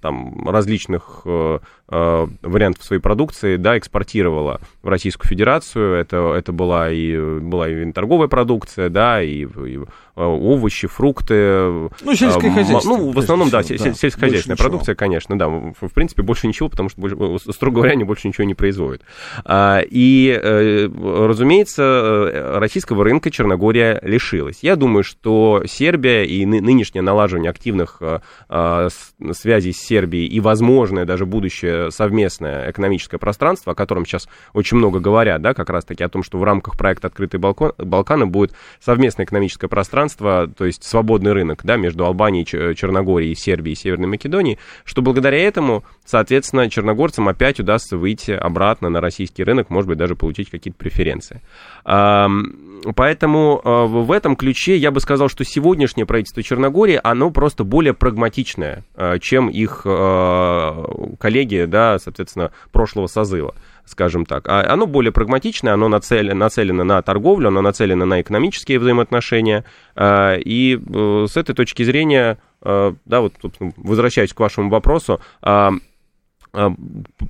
[0.00, 5.94] там, различных э, э, вариантов своей продукции да, экспортировала в Российскую Федерацию.
[5.94, 9.80] Это, это была, и, была и торговая продукция, да, и, и
[10.14, 11.90] овощи, фрукты.
[12.02, 12.88] Ну, сельское а, хозяйство.
[12.88, 15.48] Ну, в основном, да, всего, да сельскохозяйственная продукция, конечно, да.
[15.48, 19.02] В принципе, больше ничего, потому что, строго говоря, они больше ничего не производят.
[19.50, 24.58] И, разумеется, российского рынка Черногория лишилась.
[24.62, 28.00] Я думаю, что Сербия и нынешнее налаживание активных
[29.32, 35.00] связей с Сербией и возможное даже будущее совместное экономическое пространство, о котором сейчас очень много
[35.00, 39.68] говорят, да, как раз-таки о том, что в рамках проекта «Открытые Балканы» будет совместное экономическое
[39.68, 45.38] пространство, то есть свободный рынок, да, между Албанией, Черногорией, Сербией и Северной Македонией, что благодаря
[45.38, 50.78] этому, соответственно, черногорцам опять удастся выйти обратно на российский рынок, может быть, даже получить какие-то
[50.78, 51.40] преференции.
[52.96, 57.94] Поэтому э, в этом ключе я бы сказал, что сегодняшнее правительство Черногории, оно просто более
[57.94, 60.84] прагматичное, э, чем их э,
[61.20, 64.48] коллеги, да, соответственно, прошлого созыва скажем так.
[64.48, 69.64] А оно более прагматичное, оно нацелено, нацелено на торговлю, оно нацелено на экономические взаимоотношения.
[70.00, 70.80] И
[71.28, 73.34] с этой точки зрения, да, вот
[73.76, 75.20] возвращаясь к вашему вопросу,
[76.52, 76.74] а,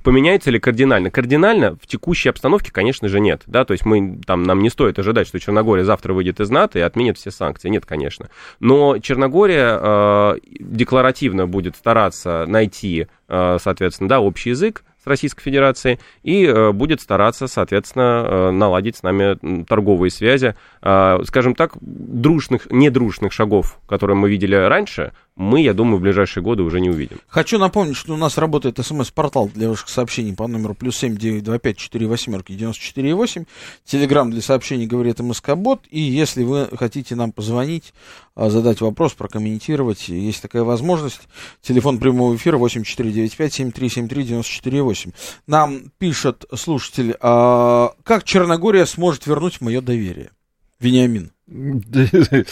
[0.03, 1.09] поменяется ли кардинально?
[1.09, 3.43] Кардинально в текущей обстановке, конечно же, нет.
[3.45, 3.63] Да?
[3.63, 6.81] То есть мы, там, нам не стоит ожидать, что Черногория завтра выйдет из НАТО и
[6.81, 7.69] отменит все санкции.
[7.69, 8.29] Нет, конечно.
[8.59, 15.99] Но Черногория э, декларативно будет стараться найти, э, соответственно, да, общий язык с Российской Федерацией
[16.23, 20.55] и э, будет стараться, соответственно, э, наладить с нами торговые связи.
[20.81, 26.43] Э, скажем так, дружных, недружных шагов, которые мы видели раньше, мы, я думаю, в ближайшие
[26.43, 27.19] годы уже не увидим.
[27.27, 31.43] Хочу напомнить, что у нас работает смс-портал для ваших сообщений по номеру плюс семь девять
[31.43, 33.45] два пять четыре восьмерки девяносто четыре восемь.
[33.83, 35.81] Телеграмм для сообщений говорит МСК-бот.
[35.89, 37.93] И если вы хотите нам позвонить,
[38.35, 41.21] а, задать вопрос, прокомментировать, есть такая возможность.
[41.61, 45.11] Телефон прямого эфира восемь четыре девять пять семь три семь три девяносто четыре восемь.
[45.47, 50.31] Нам пишет слушатель, а, как Черногория сможет вернуть мое доверие?
[50.83, 51.31] Вениамин.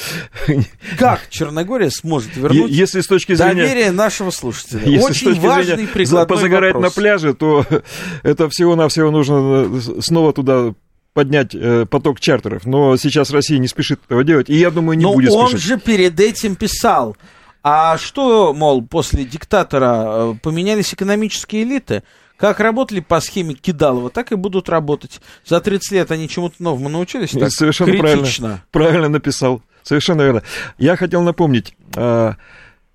[0.99, 4.81] Как Черногория сможет вернуть если с точки зрения, доверие нашего слушателя?
[4.85, 6.95] Если Очень важный прикладной позагорать вопрос.
[6.95, 7.65] на пляже, то
[8.23, 10.73] это всего-навсего нужно э, снова туда
[11.13, 12.65] поднять э, поток чартеров.
[12.65, 15.65] Но сейчас Россия не спешит этого делать, и я думаю, не Но будет он спешить.
[15.65, 17.15] же перед этим писал.
[17.63, 22.03] А что, мол, после диктатора э, поменялись экономические элиты?
[22.41, 25.21] Как работали по схеме Кидалова, так и будут работать.
[25.45, 27.29] За 30 лет они чему-то новому научились?
[27.29, 28.03] Так Совершенно критично.
[28.11, 29.61] правильно, правильно написал.
[29.83, 30.41] Совершенно верно.
[30.79, 31.75] Я хотел напомнить.
[31.95, 32.35] А,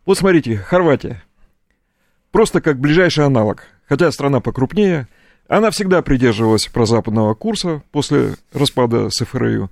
[0.04, 1.22] вот смотрите, Хорватия.
[2.32, 3.62] Просто как ближайший аналог.
[3.88, 5.06] Хотя страна покрупнее,
[5.48, 9.70] она всегда придерживалась прозападного курса после распада СФРЮ.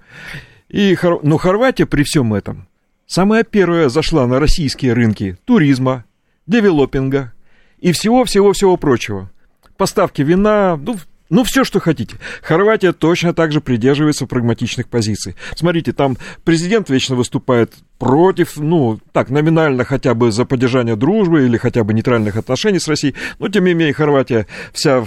[0.68, 2.68] И, Хор- но Хорватия при всем этом
[3.06, 6.04] самая первая зашла на российские рынки туризма,
[6.46, 7.32] девелопинга
[7.80, 9.30] и всего-всего-всего прочего.
[9.76, 10.96] Поставки вина, ну,
[11.30, 12.16] ну, все, что хотите.
[12.42, 15.34] Хорватия точно так же придерживается прагматичных позиций.
[15.56, 21.56] Смотрите, там президент вечно выступает против, ну, так, номинально хотя бы за поддержание дружбы или
[21.56, 23.14] хотя бы нейтральных отношений с Россией.
[23.38, 25.04] Но, тем не менее, Хорватия вся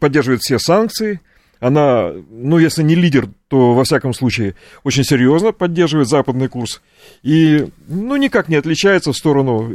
[0.00, 1.20] поддерживает все санкции.
[1.60, 6.80] Она, ну, если не лидер, то, во всяком случае, очень серьезно поддерживает западный курс.
[7.22, 9.70] И, ну, никак не отличается в сторону,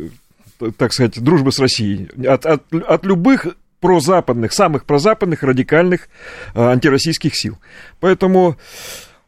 [0.77, 2.09] так сказать, дружбы с Россией.
[2.27, 3.47] От, от, от любых
[3.79, 6.09] прозападных, самых прозападных, радикальных
[6.53, 7.57] э, антироссийских сил.
[7.99, 8.57] Поэтому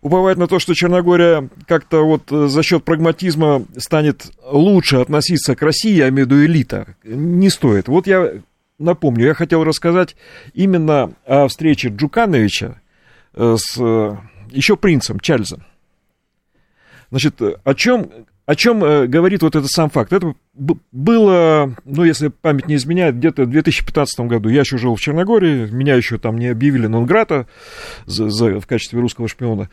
[0.01, 5.62] уповать на то, что Черногория как-то вот э, за счет прагматизма станет лучше относиться к
[5.62, 7.88] России, я имею в элита, не стоит.
[7.88, 8.41] Вот я
[8.77, 10.15] напомню, я хотел рассказать
[10.53, 12.81] именно о встрече Джукановича
[13.33, 13.77] э, с
[14.51, 15.63] еще принцем Чарльзом.
[17.12, 18.12] Значит, о чем,
[18.49, 20.12] о чем э, говорит вот этот сам факт?
[20.12, 20.33] Это
[20.91, 24.49] было, ну, если память не изменяет, где-то в 2015 году.
[24.49, 27.45] Я еще жил в Черногории, меня еще там не объявили Нонграта
[28.07, 29.69] за, за- в качестве русского шпиона.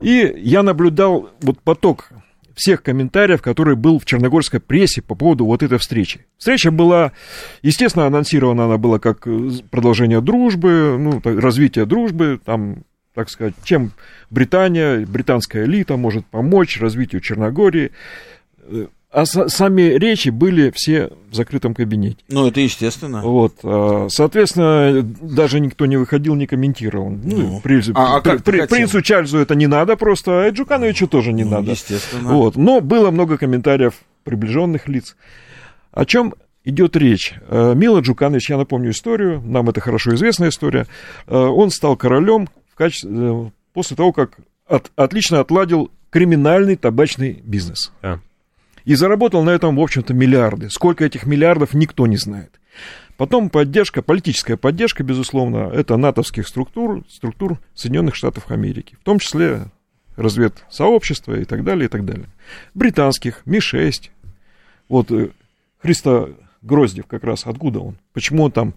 [0.00, 2.10] И я наблюдал вот поток
[2.56, 6.26] всех комментариев, который был в черногорской прессе по поводу вот этой встречи.
[6.38, 7.12] Встреча была,
[7.62, 12.82] естественно, анонсирована она была как э, продолжение дружбы, ну, развитие дружбы, там,
[13.18, 13.90] так сказать, чем
[14.30, 17.90] Британия, британская элита может помочь развитию Черногории.
[18.62, 22.18] Э, А са- сами речи были все в закрытом кабинете.
[22.28, 23.22] Ну, это естественно.
[23.22, 27.08] Вот, а, соответственно, даже никто не выходил, не комментировал.
[27.10, 30.44] Ну, Ну, при- а- а при- как ты при- принцу Чарльзу это не надо просто,
[30.44, 31.70] а Джукановичу тоже не Ну, надо.
[31.72, 32.28] Естественно.
[32.34, 32.56] Вот.
[32.56, 35.16] Но было много комментариев приближенных лиц.
[35.90, 37.32] О чем идет речь?
[37.48, 40.86] Э, Мила Джуканович, я напомню историю, нам это хорошо известная история.
[41.26, 42.46] Э, Он стал королем
[42.78, 47.92] качестве, э, после того, как от- отлично отладил криминальный табачный бизнес.
[48.00, 48.20] Да.
[48.84, 50.70] И заработал на этом, в общем-то, миллиарды.
[50.70, 52.58] Сколько этих миллиардов, никто не знает.
[53.18, 59.66] Потом поддержка, политическая поддержка, безусловно, это натовских структур, структур Соединенных Штатов Америки, в том числе
[60.16, 62.26] разведсообщества и так далее, и так далее.
[62.74, 64.10] Британских, Ми-6.
[64.88, 65.30] Вот э,
[65.82, 66.28] Христа
[66.62, 67.98] Гроздев как раз, откуда он?
[68.12, 68.74] Почему он там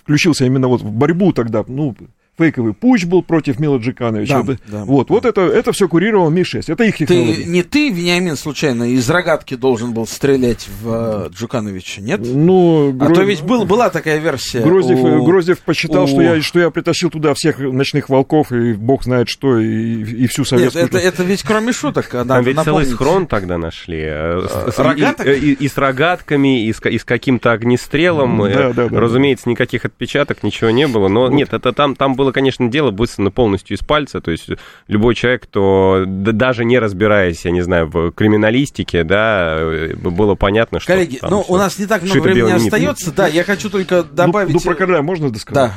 [0.00, 1.96] включился именно вот в борьбу тогда, ну,
[2.36, 4.42] фейковый путь был против Мила Джикановича.
[4.42, 5.14] Да, да, вот, да.
[5.14, 6.64] вот это, это все курировал Ми-6.
[6.66, 7.34] Это их технология.
[7.34, 12.20] Ты, не ты, Вениамин, случайно из рогатки должен был стрелять в uh, Джукановича, нет?
[12.22, 13.14] Ну, а Гро...
[13.14, 14.60] то ведь был, была такая версия.
[14.60, 15.24] Гроздев, у...
[15.24, 16.06] Гроздев посчитал, у...
[16.06, 20.26] что, я, что я притащил туда всех ночных волков, и бог знает что, и, и
[20.26, 20.84] всю советскую...
[20.84, 22.08] Нет, это, это ведь кроме шуток.
[22.08, 24.02] Там ведь целый схрон тогда нашли.
[24.04, 25.26] Э, с, Рогаток?
[25.26, 28.38] И, и, и с рогатками, и с, и с каким-то огнестрелом.
[28.38, 31.08] Да, да, да, Разумеется, никаких отпечаток, ничего не было.
[31.08, 31.32] Но вот.
[31.32, 34.20] нет, это там, там было, конечно, дело высосано полностью из пальца.
[34.20, 34.48] То есть
[34.88, 39.60] любой человек, кто даже не разбираясь, я не знаю, в криминалистике, да,
[39.96, 40.92] было понятно, что...
[40.92, 43.12] Коллеги, ну, у нас не так много времени остается.
[43.12, 44.54] Да, я хочу только добавить...
[44.54, 45.70] Ну, ну про короля можно досказать?
[45.70, 45.74] Да.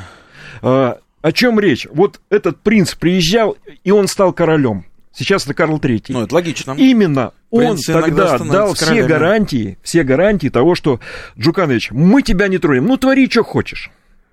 [0.62, 1.86] А, о чем речь?
[1.92, 4.86] Вот этот принц приезжал, и он стал королем.
[5.12, 6.04] Сейчас это Карл III.
[6.08, 6.74] Ну, это логично.
[6.78, 11.00] Именно Принцы он тогда дал все гарантии, все гарантии того, что,
[11.38, 13.90] Джуканович, мы тебя не тронем, ну твори, что хочешь.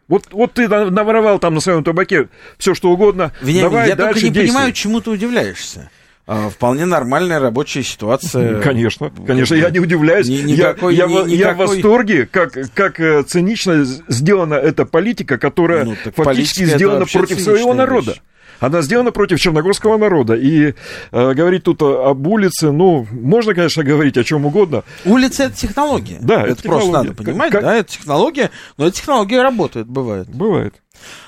[0.07, 3.31] Вот, вот ты наворовал там на своем табаке все что угодно.
[3.41, 4.47] Вениамин, давай я дальше только не действуй.
[4.47, 5.89] понимаю, чему ты удивляешься.
[6.27, 8.59] А, вполне нормальная рабочая ситуация.
[8.61, 10.27] Конечно, конечно, я не удивляюсь.
[10.27, 11.65] Ни, никакой, я, я, ни, я никакой...
[11.65, 17.75] в восторге, как, как э, цинично сделана эта политика, которая ну, фактически сделана против своего
[17.75, 18.11] народа.
[18.11, 18.21] Вещь.
[18.59, 20.35] Она сделана против черногорского народа.
[20.35, 20.73] И
[21.11, 24.83] э, говорить тут об улице, ну, можно, конечно, говорить о чем угодно.
[25.05, 26.17] Улица это технология.
[26.21, 27.61] Да, это, это просто надо понимать, как...
[27.61, 30.27] да, это технология, но эта технология работает, бывает.
[30.29, 30.75] Бывает.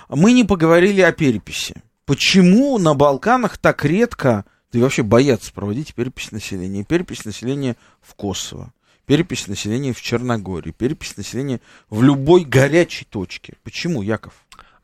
[0.09, 1.75] Мы не поговорили о переписи.
[2.05, 6.86] Почему на Балканах так редко, да и вообще боятся проводить перепись населения?
[6.86, 8.71] Перепись населения в Косово,
[9.05, 11.59] перепись населения в Черногории, перепись населения
[11.89, 13.55] в любой горячей точке.
[13.63, 14.34] Почему, Яков?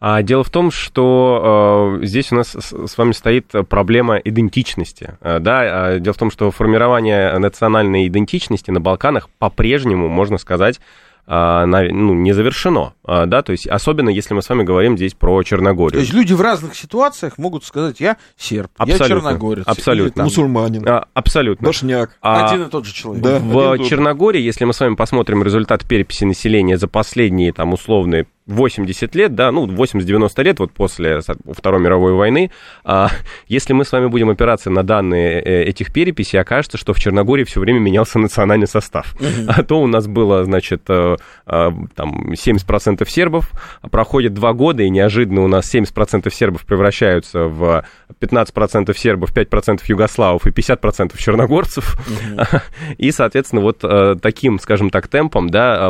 [0.05, 5.15] А дело в том, что э, здесь у нас с вами стоит проблема идентичности.
[5.21, 10.81] Э, да, а дело в том, что формирование национальной идентичности на Балканах по-прежнему, можно сказать,
[11.25, 15.13] а, ну, не завершено, а, да, то есть особенно если мы с вами говорим здесь
[15.13, 15.93] про Черногорию.
[15.93, 19.63] То есть люди в разных ситуациях могут сказать, я серб, абсолютно, я черногорец.
[19.65, 20.21] Абсолютно.
[20.21, 20.85] Или, Мусульманин.
[20.85, 21.65] А, абсолютно.
[21.65, 22.17] Башняк.
[22.21, 23.23] А, Один и тот же человек.
[23.23, 23.39] Да.
[23.39, 29.15] В Черногории, если мы с вами посмотрим результат переписи населения за последние, там, условные 80
[29.15, 31.21] лет, да, ну, 80-90 лет, вот после
[31.51, 32.51] Второй мировой войны,
[32.83, 33.09] а,
[33.47, 37.45] если мы с вами будем опираться на данные э, этих переписей, окажется, что в Черногории
[37.45, 39.15] все время менялся национальный состав.
[39.15, 39.45] Mm-hmm.
[39.47, 41.15] А то у нас было, значит, э,
[41.47, 43.51] э, там, 70% сербов,
[43.89, 47.85] проходит два года, и неожиданно у нас 70% сербов превращаются в
[48.19, 51.95] 15% сербов, 5% югославов и 50% черногорцев.
[51.95, 52.61] Mm-hmm.
[52.97, 53.83] И, соответственно, вот
[54.21, 55.87] таким, скажем так, темпом, да,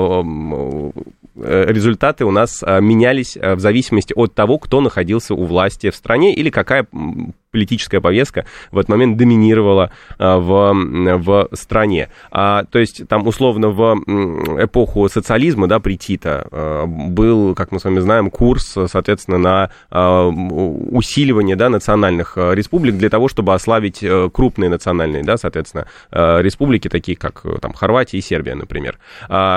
[1.36, 5.90] результаты у нас нас а, менялись а, в зависимости от того, кто находился у власти
[5.90, 6.88] в стране или какая
[7.54, 10.74] политическая повестка в этот момент доминировала а, в,
[11.20, 12.10] в стране.
[12.32, 13.96] А, то есть там условно в
[14.62, 19.70] эпоху социализма, да, при Тита а, был, как мы с вами знаем, курс, соответственно, на
[19.92, 27.16] а, усиливание, да, национальных республик для того, чтобы ослабить крупные национальные, да, соответственно, республики, такие
[27.16, 28.98] как там Хорватия и Сербия, например.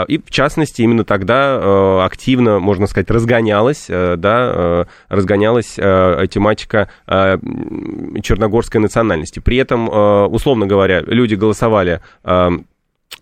[0.08, 6.90] И в частности именно тогда активно, можно сказать, разгонялась, да, разгонялась тематика
[8.22, 9.40] черногорской национальности.
[9.40, 12.50] При этом, э, условно говоря, люди голосовали э,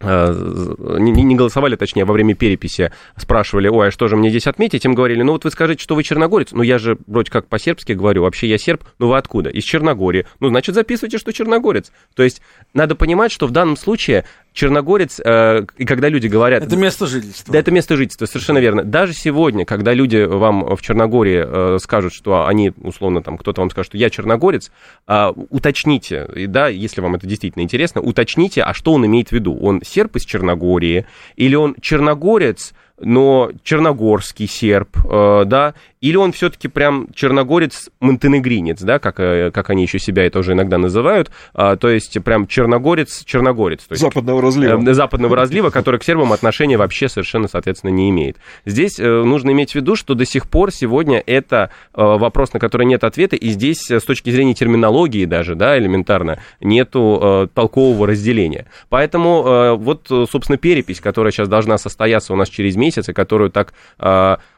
[0.01, 4.85] э, не, голосовали, точнее, во время переписи спрашивали, ой, а что же мне здесь отметить?
[4.85, 6.53] Им говорили, ну вот вы скажите, что вы черногорец.
[6.53, 9.51] Ну я же вроде как по-сербски говорю, вообще я серб, ну вы откуда?
[9.51, 10.27] Из Черногории.
[10.41, 11.93] Ну значит записывайте, что черногорец.
[12.15, 12.43] То есть
[12.73, 14.25] надо понимать, что в данном случае
[14.55, 16.63] черногорец, э, и когда люди говорят...
[16.63, 17.53] Это место жительства.
[17.53, 18.85] Да, это место жительства, совершенно верно.
[18.85, 23.71] Даже сегодня, когда люди вам в Черногории э, скажут, что они, условно, там, кто-то вам
[23.71, 24.71] скажет, что я черногорец,
[25.09, 29.33] э, уточните, и да, если вам это действительно интересно, уточните, а что он имеет в
[29.33, 29.59] виду.
[29.61, 35.75] Он серб из Черногории, или он черногорец, но черногорский серб, э, да,
[36.05, 40.77] или он все-таки прям черногорец-монтенегринец, да, как, э, как они еще себя это уже иногда
[40.77, 43.87] называют, а, то есть прям черногорец-черногорец.
[43.89, 44.83] Западного разлива.
[44.87, 48.37] Э, западного разлива, который к сербам отношения вообще совершенно, соответственно, не имеет.
[48.67, 52.61] Здесь э, нужно иметь в виду, что до сих пор сегодня это э, вопрос, на
[52.61, 57.47] который нет ответа, и здесь э, с точки зрения терминологии даже, да, элементарно, нету э,
[57.55, 58.67] толкового разделения.
[58.91, 63.51] Поэтому э, вот, собственно, перепись, которая сейчас должна состояться у нас через месяц, и которую
[63.51, 63.73] так...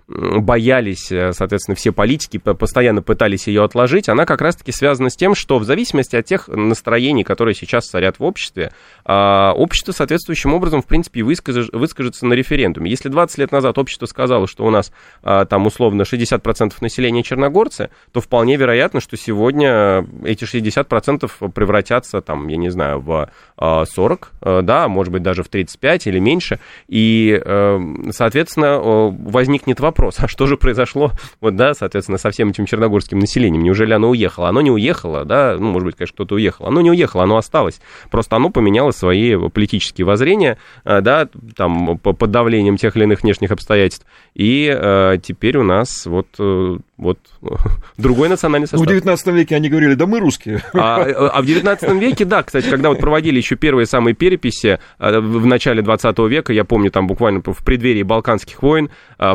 [0.09, 5.17] Э, боялись, э, соответственно, все политики, постоянно пытались ее отложить, она как раз-таки связана с
[5.17, 8.71] тем, что в зависимости от тех настроений, которые сейчас царят в обществе,
[9.05, 12.91] а, общество соответствующим образом, в принципе, выскажется на референдуме.
[12.91, 14.93] Если 20 лет назад общество сказало, что у нас
[15.23, 22.47] а, там условно 60% населения черногорцы, то вполне вероятно, что сегодня эти 60% превратятся, там,
[22.49, 23.29] я не знаю, в
[23.59, 27.79] 40, а, да, может быть, даже в 35 или меньше, и, э,
[28.11, 33.19] соответственно, возникнет вопрос, вопрос, а что же произошло, вот, да, соответственно, со всем этим черногорским
[33.19, 33.63] населением?
[33.63, 34.49] Неужели оно уехало?
[34.49, 36.67] Оно не уехало, да, ну, может быть, конечно, кто-то уехал.
[36.67, 37.81] Оно не уехало, оно осталось.
[38.11, 43.51] Просто оно поменяло свои политические воззрения, э, да, там, под давлением тех или иных внешних
[43.51, 44.07] обстоятельств.
[44.35, 47.19] И э, теперь у нас вот э, вот
[47.99, 48.81] другой национальный состав.
[48.81, 50.63] Ну, в 19 веке они говорили, да мы русские.
[50.75, 55.19] А, а в 19 веке, да, кстати, когда вот проводили еще первые самые переписи э,
[55.19, 59.35] в начале 20 века, я помню, там буквально в преддверии Балканских войн э,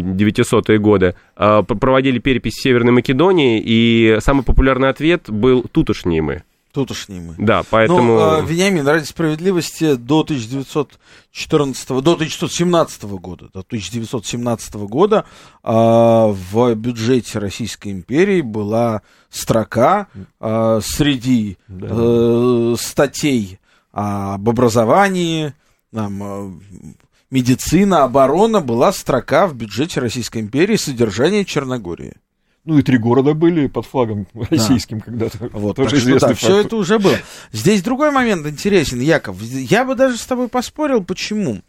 [0.00, 6.22] в 1900-е годы, э, проводили перепись в Северной Македонии, и самый популярный ответ был «тутошние
[6.22, 6.42] мы».
[6.72, 7.34] Тутошние мы.
[7.38, 8.02] Да, поэтому...
[8.02, 15.24] Ну, а, Вениамин, ради справедливости, до 1914, до 1917 года, до 1917 года
[15.62, 20.08] а, в бюджете Российской империи была строка
[20.40, 21.88] а, среди да.
[21.90, 23.58] а, статей
[23.90, 25.54] об образовании,
[25.92, 26.52] там, а,
[27.30, 32.14] медицина, оборона, была строка в бюджете Российской империи содержание Черногории.
[32.68, 35.04] Ну и три города были под флагом российским да.
[35.06, 35.48] когда-то.
[35.52, 37.16] Вот, тоже так известный что, да, все это уже было.
[37.50, 39.40] Здесь другой момент интересен, Яков.
[39.40, 41.62] Я бы даже с тобой поспорил, почему.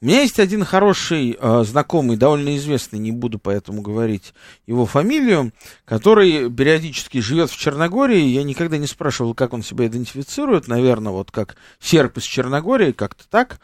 [0.00, 4.32] У меня есть один хороший э, знакомый, довольно известный, не буду поэтому говорить
[4.64, 5.50] его фамилию,
[5.84, 8.20] который периодически живет в Черногории.
[8.20, 10.68] Я никогда не спрашивал, как он себя идентифицирует.
[10.68, 13.58] Наверное, вот как серп из Черногории, как-то так.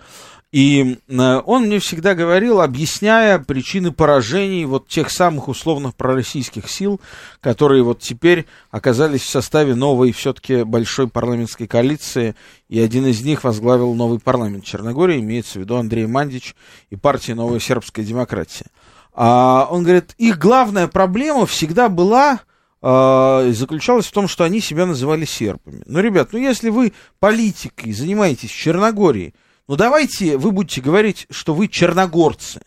[0.53, 7.01] И э, он мне всегда говорил, объясняя причины поражений вот тех самых условно пророссийских сил,
[7.41, 12.35] которые вот теперь оказались в составе новой все-таки большой парламентской коалиции,
[12.69, 16.57] и один из них возглавил новый парламент Черногории, имеется в виду Андрей Мандич
[16.91, 18.67] и партия «Новая сербская демократия».
[19.13, 22.41] А он говорит, их главная проблема всегда была
[22.83, 25.83] э, заключалась в том, что они себя называли сербами.
[25.87, 29.33] Ну, ребят, ну если вы политикой занимаетесь в Черногории,
[29.71, 32.61] ну давайте вы будете говорить, что вы черногорцы.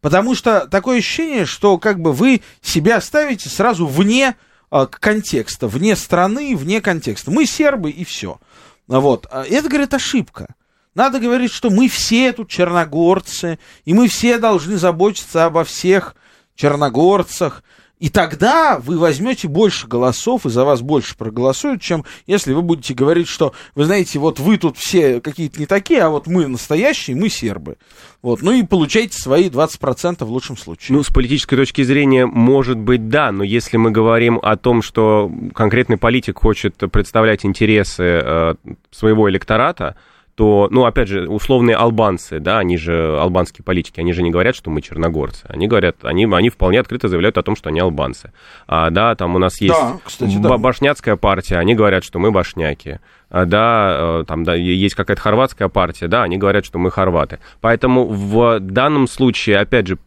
[0.00, 4.36] Потому что такое ощущение, что как бы вы себя ставите сразу вне
[4.70, 7.32] э, контекста, вне страны, вне контекста.
[7.32, 8.38] Мы сербы и все.
[8.86, 9.26] Вот.
[9.32, 10.54] А это, говорит, ошибка.
[10.94, 16.14] Надо говорить, что мы все тут черногорцы, и мы все должны заботиться обо всех
[16.54, 17.64] черногорцах.
[18.00, 22.92] И тогда вы возьмете больше голосов, и за вас больше проголосуют, чем если вы будете
[22.92, 27.16] говорить, что, вы знаете, вот вы тут все какие-то не такие, а вот мы настоящие,
[27.16, 27.76] мы сербы.
[28.20, 30.96] Вот, ну и получаете свои 20% в лучшем случае.
[30.96, 35.30] Ну, с политической точки зрения, может быть, да, но если мы говорим о том, что
[35.54, 38.54] конкретный политик хочет представлять интересы э,
[38.90, 39.96] своего электората,
[40.34, 44.56] то, ну, опять же, условные албанцы, да, они же албанские политики, они же не говорят,
[44.56, 45.46] что мы черногорцы.
[45.48, 48.32] Они говорят, они, они вполне открыто заявляют о том, что они албанцы.
[48.66, 50.58] А, да, там у нас есть да, кстати, да.
[50.58, 52.98] башняцкая партия, они говорят, что мы башняки.
[53.30, 57.38] А, да, э, там да, есть какая-то хорватская партия, да, они говорят, что мы хорваты.
[57.60, 59.98] Поэтому в данном случае, опять же,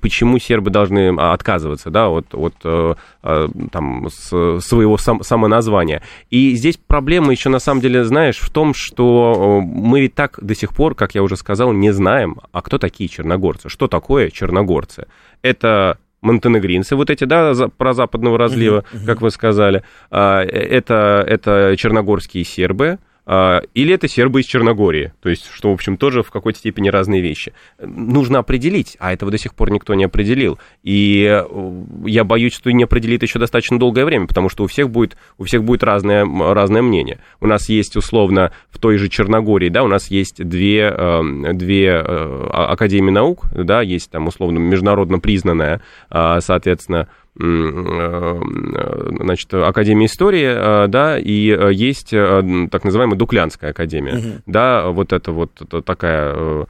[0.00, 6.02] почему сербы должны а, отказываться, да, от, от э, э, там, с, своего сам, самоназвания.
[6.30, 10.54] И здесь проблема еще, на самом деле, знаешь, в том, что мы ведь так до
[10.54, 15.06] сих пор, как я уже сказал, не знаем, а кто такие черногорцы, что такое черногорцы.
[15.42, 19.06] Это монтенегринцы, вот эти, да, про западного разлива, uh-huh, uh-huh.
[19.06, 22.98] как вы сказали, а, это, это черногорские сербы,
[23.74, 27.20] или это сербы из Черногории, то есть, что, в общем, тоже в какой-то степени разные
[27.20, 27.52] вещи.
[27.80, 30.58] Нужно определить, а этого до сих пор никто не определил.
[30.82, 34.90] И э, я боюсь, что не определит еще достаточно долгое время, потому что у всех
[34.90, 37.20] будет, у всех будет разное, разное мнение.
[37.40, 41.86] У нас есть, условно, в той же Черногории, да, у нас есть две, эм, две
[41.86, 47.08] э, а, академии наук, да, есть там, условно, международно признанная, а, соответственно,
[49.24, 54.28] значит, Академия истории, э, да, и э, есть так называемая Дуклянская академия, угу.
[54.46, 55.50] да, вот это вот
[55.84, 56.66] такая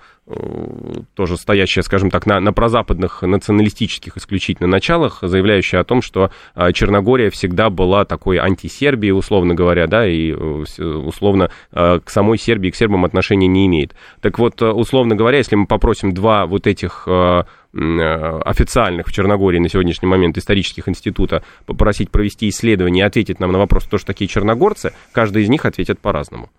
[1.15, 6.31] тоже стоящая, скажем так, на, на прозападных националистических исключительно началах, заявляющая о том, что
[6.73, 13.05] Черногория всегда была такой антисербией, условно говоря, да, и условно к самой Сербии, к сербам
[13.05, 13.97] отношения не имеет.
[14.21, 17.43] Так вот, условно говоря, если мы попросим два вот этих Э,
[17.73, 23.59] официальных в Черногории на сегодняшний момент исторических института попросить провести исследование и ответить нам на
[23.59, 26.51] вопрос, кто же такие черногорцы, каждый из них ответит по-разному.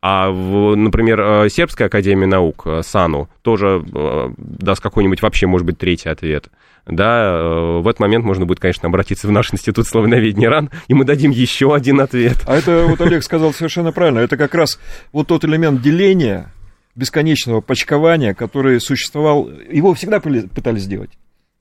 [0.00, 5.66] А, в, например, э, Сербская академия наук, э, САНУ, тоже э, даст какой-нибудь вообще, может
[5.66, 6.48] быть, третий ответ.
[6.86, 11.04] Да, в этот момент можно будет, конечно, обратиться в наш институт славяноведения РАН, и мы
[11.04, 12.38] дадим еще один ответ.
[12.46, 14.20] А это вот Олег сказал совершенно правильно.
[14.20, 14.80] Это как раз
[15.12, 16.50] вот тот элемент деления,
[16.98, 21.10] бесконечного почкования, который существовал, его всегда пытались сделать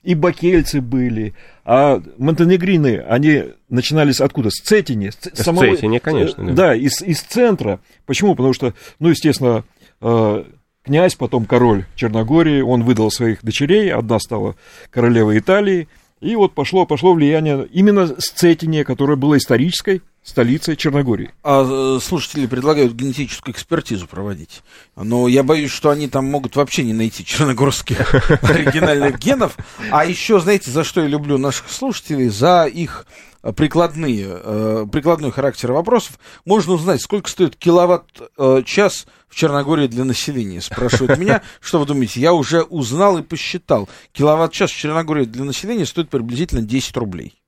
[0.08, 1.34] и бакельцы были,
[1.66, 4.50] а монтенегрины, они начинались откуда?
[4.50, 5.10] С Цетини.
[5.10, 6.46] С, с самого, Цетини, конечно.
[6.46, 7.82] Да, да из, из центра.
[8.06, 8.34] Почему?
[8.34, 9.66] Потому что, ну, естественно,
[10.00, 10.44] э,
[10.86, 14.56] князь, потом король Черногории, он выдал своих дочерей, одна стала
[14.92, 15.90] королевой Италии,
[16.22, 21.32] и вот пошло, пошло влияние именно с Цетине, которая была исторической столицей Черногории.
[21.42, 24.62] А э, слушатели предлагают генетическую экспертизу проводить.
[24.98, 28.14] Но я боюсь, что они там могут вообще не найти черногорских
[28.44, 29.56] оригинальных генов.
[29.90, 32.28] А еще, знаете, за что я люблю наших слушателей?
[32.28, 33.08] За их
[33.56, 36.20] прикладные, э, прикладной характер вопросов.
[36.44, 41.42] Можно узнать, сколько стоит киловатт-час э, в Черногории для населения, спрашивают меня.
[41.62, 42.20] Что вы думаете?
[42.20, 43.88] Я уже узнал и посчитал.
[44.12, 47.42] Киловатт-час в Черногории для населения стоит приблизительно 10 рублей.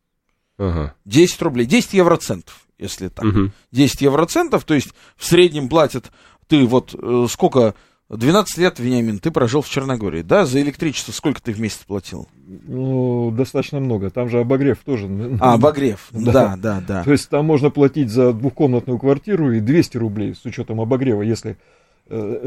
[0.58, 0.94] Ага.
[1.04, 3.26] 10 рублей, 10 евроцентов, если так.
[3.26, 3.52] Угу.
[3.72, 6.12] 10 евроцентов, то есть в среднем платят
[6.48, 7.76] ты вот э, сколько
[8.10, 10.46] 12 лет, Вениамин, ты прожил в Черногории, да?
[10.46, 12.28] За электричество сколько ты в месяц платил?
[12.48, 14.10] Ну, достаточно много.
[14.10, 15.08] Там же обогрев тоже.
[15.40, 16.84] А, обогрев, да, да, да.
[16.88, 17.04] да.
[17.04, 21.58] То есть там можно платить за двухкомнатную квартиру и 200 рублей с учетом обогрева, если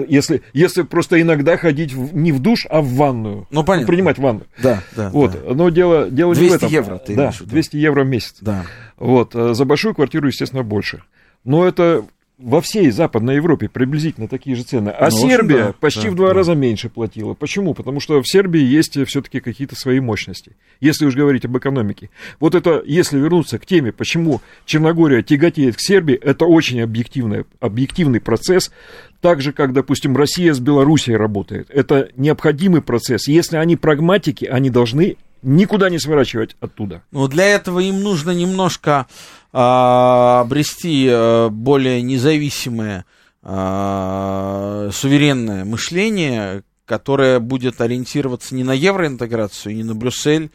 [0.08, 3.46] если, если просто иногда ходить в, не в душ, а в ванную.
[3.50, 3.86] Ну, понятно.
[3.86, 4.42] Принимать ванну.
[4.62, 5.10] Да, да.
[5.10, 5.32] Вот.
[5.32, 5.54] Да.
[5.54, 6.70] Но дело, дело 200 не в этом.
[6.70, 8.36] евро ты Да, 200 евро в месяц.
[8.40, 8.64] Да.
[8.96, 9.34] Вот.
[9.34, 11.02] Э, за большую квартиру, естественно, больше.
[11.44, 12.04] Но это
[12.38, 14.88] во всей Западной Европе приблизительно такие же цены.
[14.90, 16.34] А ну, Сербия да, почти да, в два да.
[16.34, 17.34] раза меньше платила.
[17.34, 17.74] Почему?
[17.74, 20.56] Потому что в Сербии есть все-таки какие-то свои мощности.
[20.80, 22.10] Если уж говорить об экономике.
[22.40, 28.20] Вот это, если вернуться к теме, почему Черногория тяготеет к Сербии, это очень объективный, объективный
[28.20, 28.72] процесс.
[29.20, 31.70] Так же, как, допустим, Россия с Белоруссией работает.
[31.70, 33.28] Это необходимый процесс.
[33.28, 37.02] Если они прагматики, они должны никуда не сворачивать оттуда.
[37.10, 39.06] Ну, для этого им нужно немножко
[39.52, 43.04] а, обрести а, более независимое,
[43.42, 50.50] а, суверенное мышление, которое будет ориентироваться не на евроинтеграцию, не на Брюссель,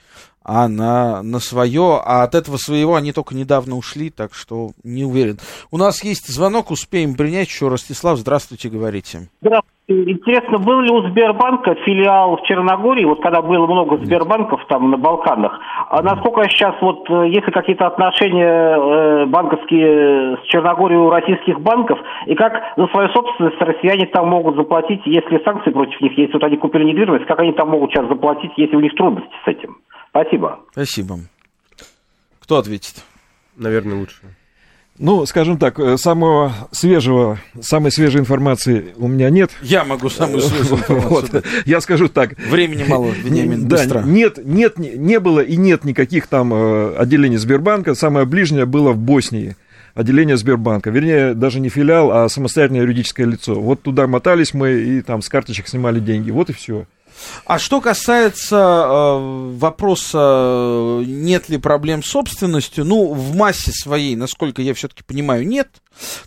[0.47, 1.99] а на, на свое.
[2.03, 5.37] А от этого своего они только недавно ушли, так что не уверен.
[5.71, 7.67] У нас есть звонок, успеем принять еще.
[7.67, 9.29] Ростислав, здравствуйте, говорите.
[9.41, 9.77] Здравствуйте.
[9.89, 14.97] Интересно, был ли у Сбербанка филиал в Черногории, вот когда было много Сбербанков там на
[14.97, 21.09] Балканах, а насколько сейчас вот э, есть ли какие-то отношения э, банковские с Черногорией у
[21.09, 26.17] российских банков, и как за свою собственность россияне там могут заплатить, если санкции против них
[26.17, 29.31] есть, вот они купили недвижимость, как они там могут сейчас заплатить, если у них трудности
[29.45, 29.77] с этим?
[30.21, 30.59] Спасибо.
[30.71, 31.19] Спасибо.
[32.39, 32.95] Кто ответит?
[33.55, 34.21] Наверное, лучше.
[34.99, 39.51] Ну, скажем так, э, самого свежего, самой свежей информации у меня нет.
[39.61, 41.09] Я могу самую свежую информацию.
[41.09, 41.45] Вот.
[41.65, 42.35] Я скажу так.
[42.49, 44.01] Времени мало, Вениамин, да, быстро.
[44.01, 47.93] Нет, нет, не было и нет никаких там э, отделений Сбербанка.
[47.93, 49.55] Самое ближнее было в Боснии
[49.93, 50.89] отделение Сбербанка.
[50.89, 53.55] Вернее, даже не филиал, а самостоятельное юридическое лицо.
[53.55, 56.31] Вот туда мотались мы и там с карточек снимали деньги.
[56.31, 56.85] Вот и все.
[57.45, 64.61] А что касается э, вопроса, нет ли проблем с собственностью, ну, в массе своей, насколько
[64.61, 65.69] я все-таки понимаю, нет.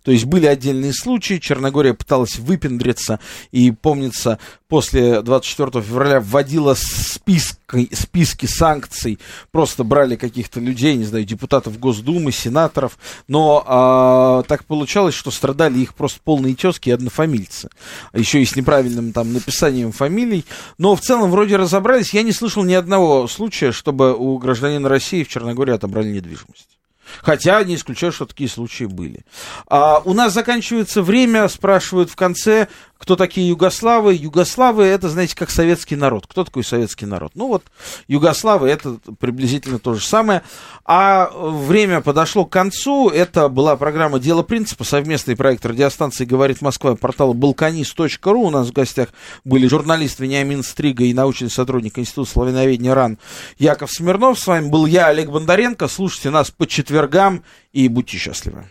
[0.02, 3.20] То есть были отдельные случаи, Черногория пыталась выпендриться,
[3.52, 4.38] и, помнится,
[4.68, 9.18] после 24 февраля вводила списки, списки санкций,
[9.50, 15.78] просто брали каких-то людей, не знаю, депутатов Госдумы, сенаторов, но а, так получалось, что страдали
[15.78, 17.68] их просто полные тески и однофамильцы,
[18.12, 20.44] еще и с неправильным там написанием фамилий,
[20.80, 25.24] но в целом вроде разобрались, я не слышал ни одного случая, чтобы у гражданина России
[25.24, 26.78] в Черногории отобрали недвижимость.
[27.20, 29.26] Хотя не исключаю, что такие случаи были.
[29.66, 32.68] А, у нас заканчивается время, спрашивают в конце,
[33.00, 34.14] кто такие югославы.
[34.14, 36.26] Югославы это, знаете, как советский народ.
[36.26, 37.32] Кто такой советский народ?
[37.34, 37.64] Ну вот,
[38.08, 40.42] югославы это приблизительно то же самое.
[40.84, 43.08] А время подошло к концу.
[43.08, 48.34] Это была программа «Дело принципа», совместный проект радиостанции «Говорит Москва» портала balkanist.ru.
[48.34, 49.08] У нас в гостях
[49.44, 53.18] были журналист Вениамин Стрига и научный сотрудник Института славяноведения РАН
[53.58, 54.38] Яков Смирнов.
[54.38, 55.88] С вами был я, Олег Бондаренко.
[55.88, 58.66] Слушайте нас по четвергам и будьте счастливы.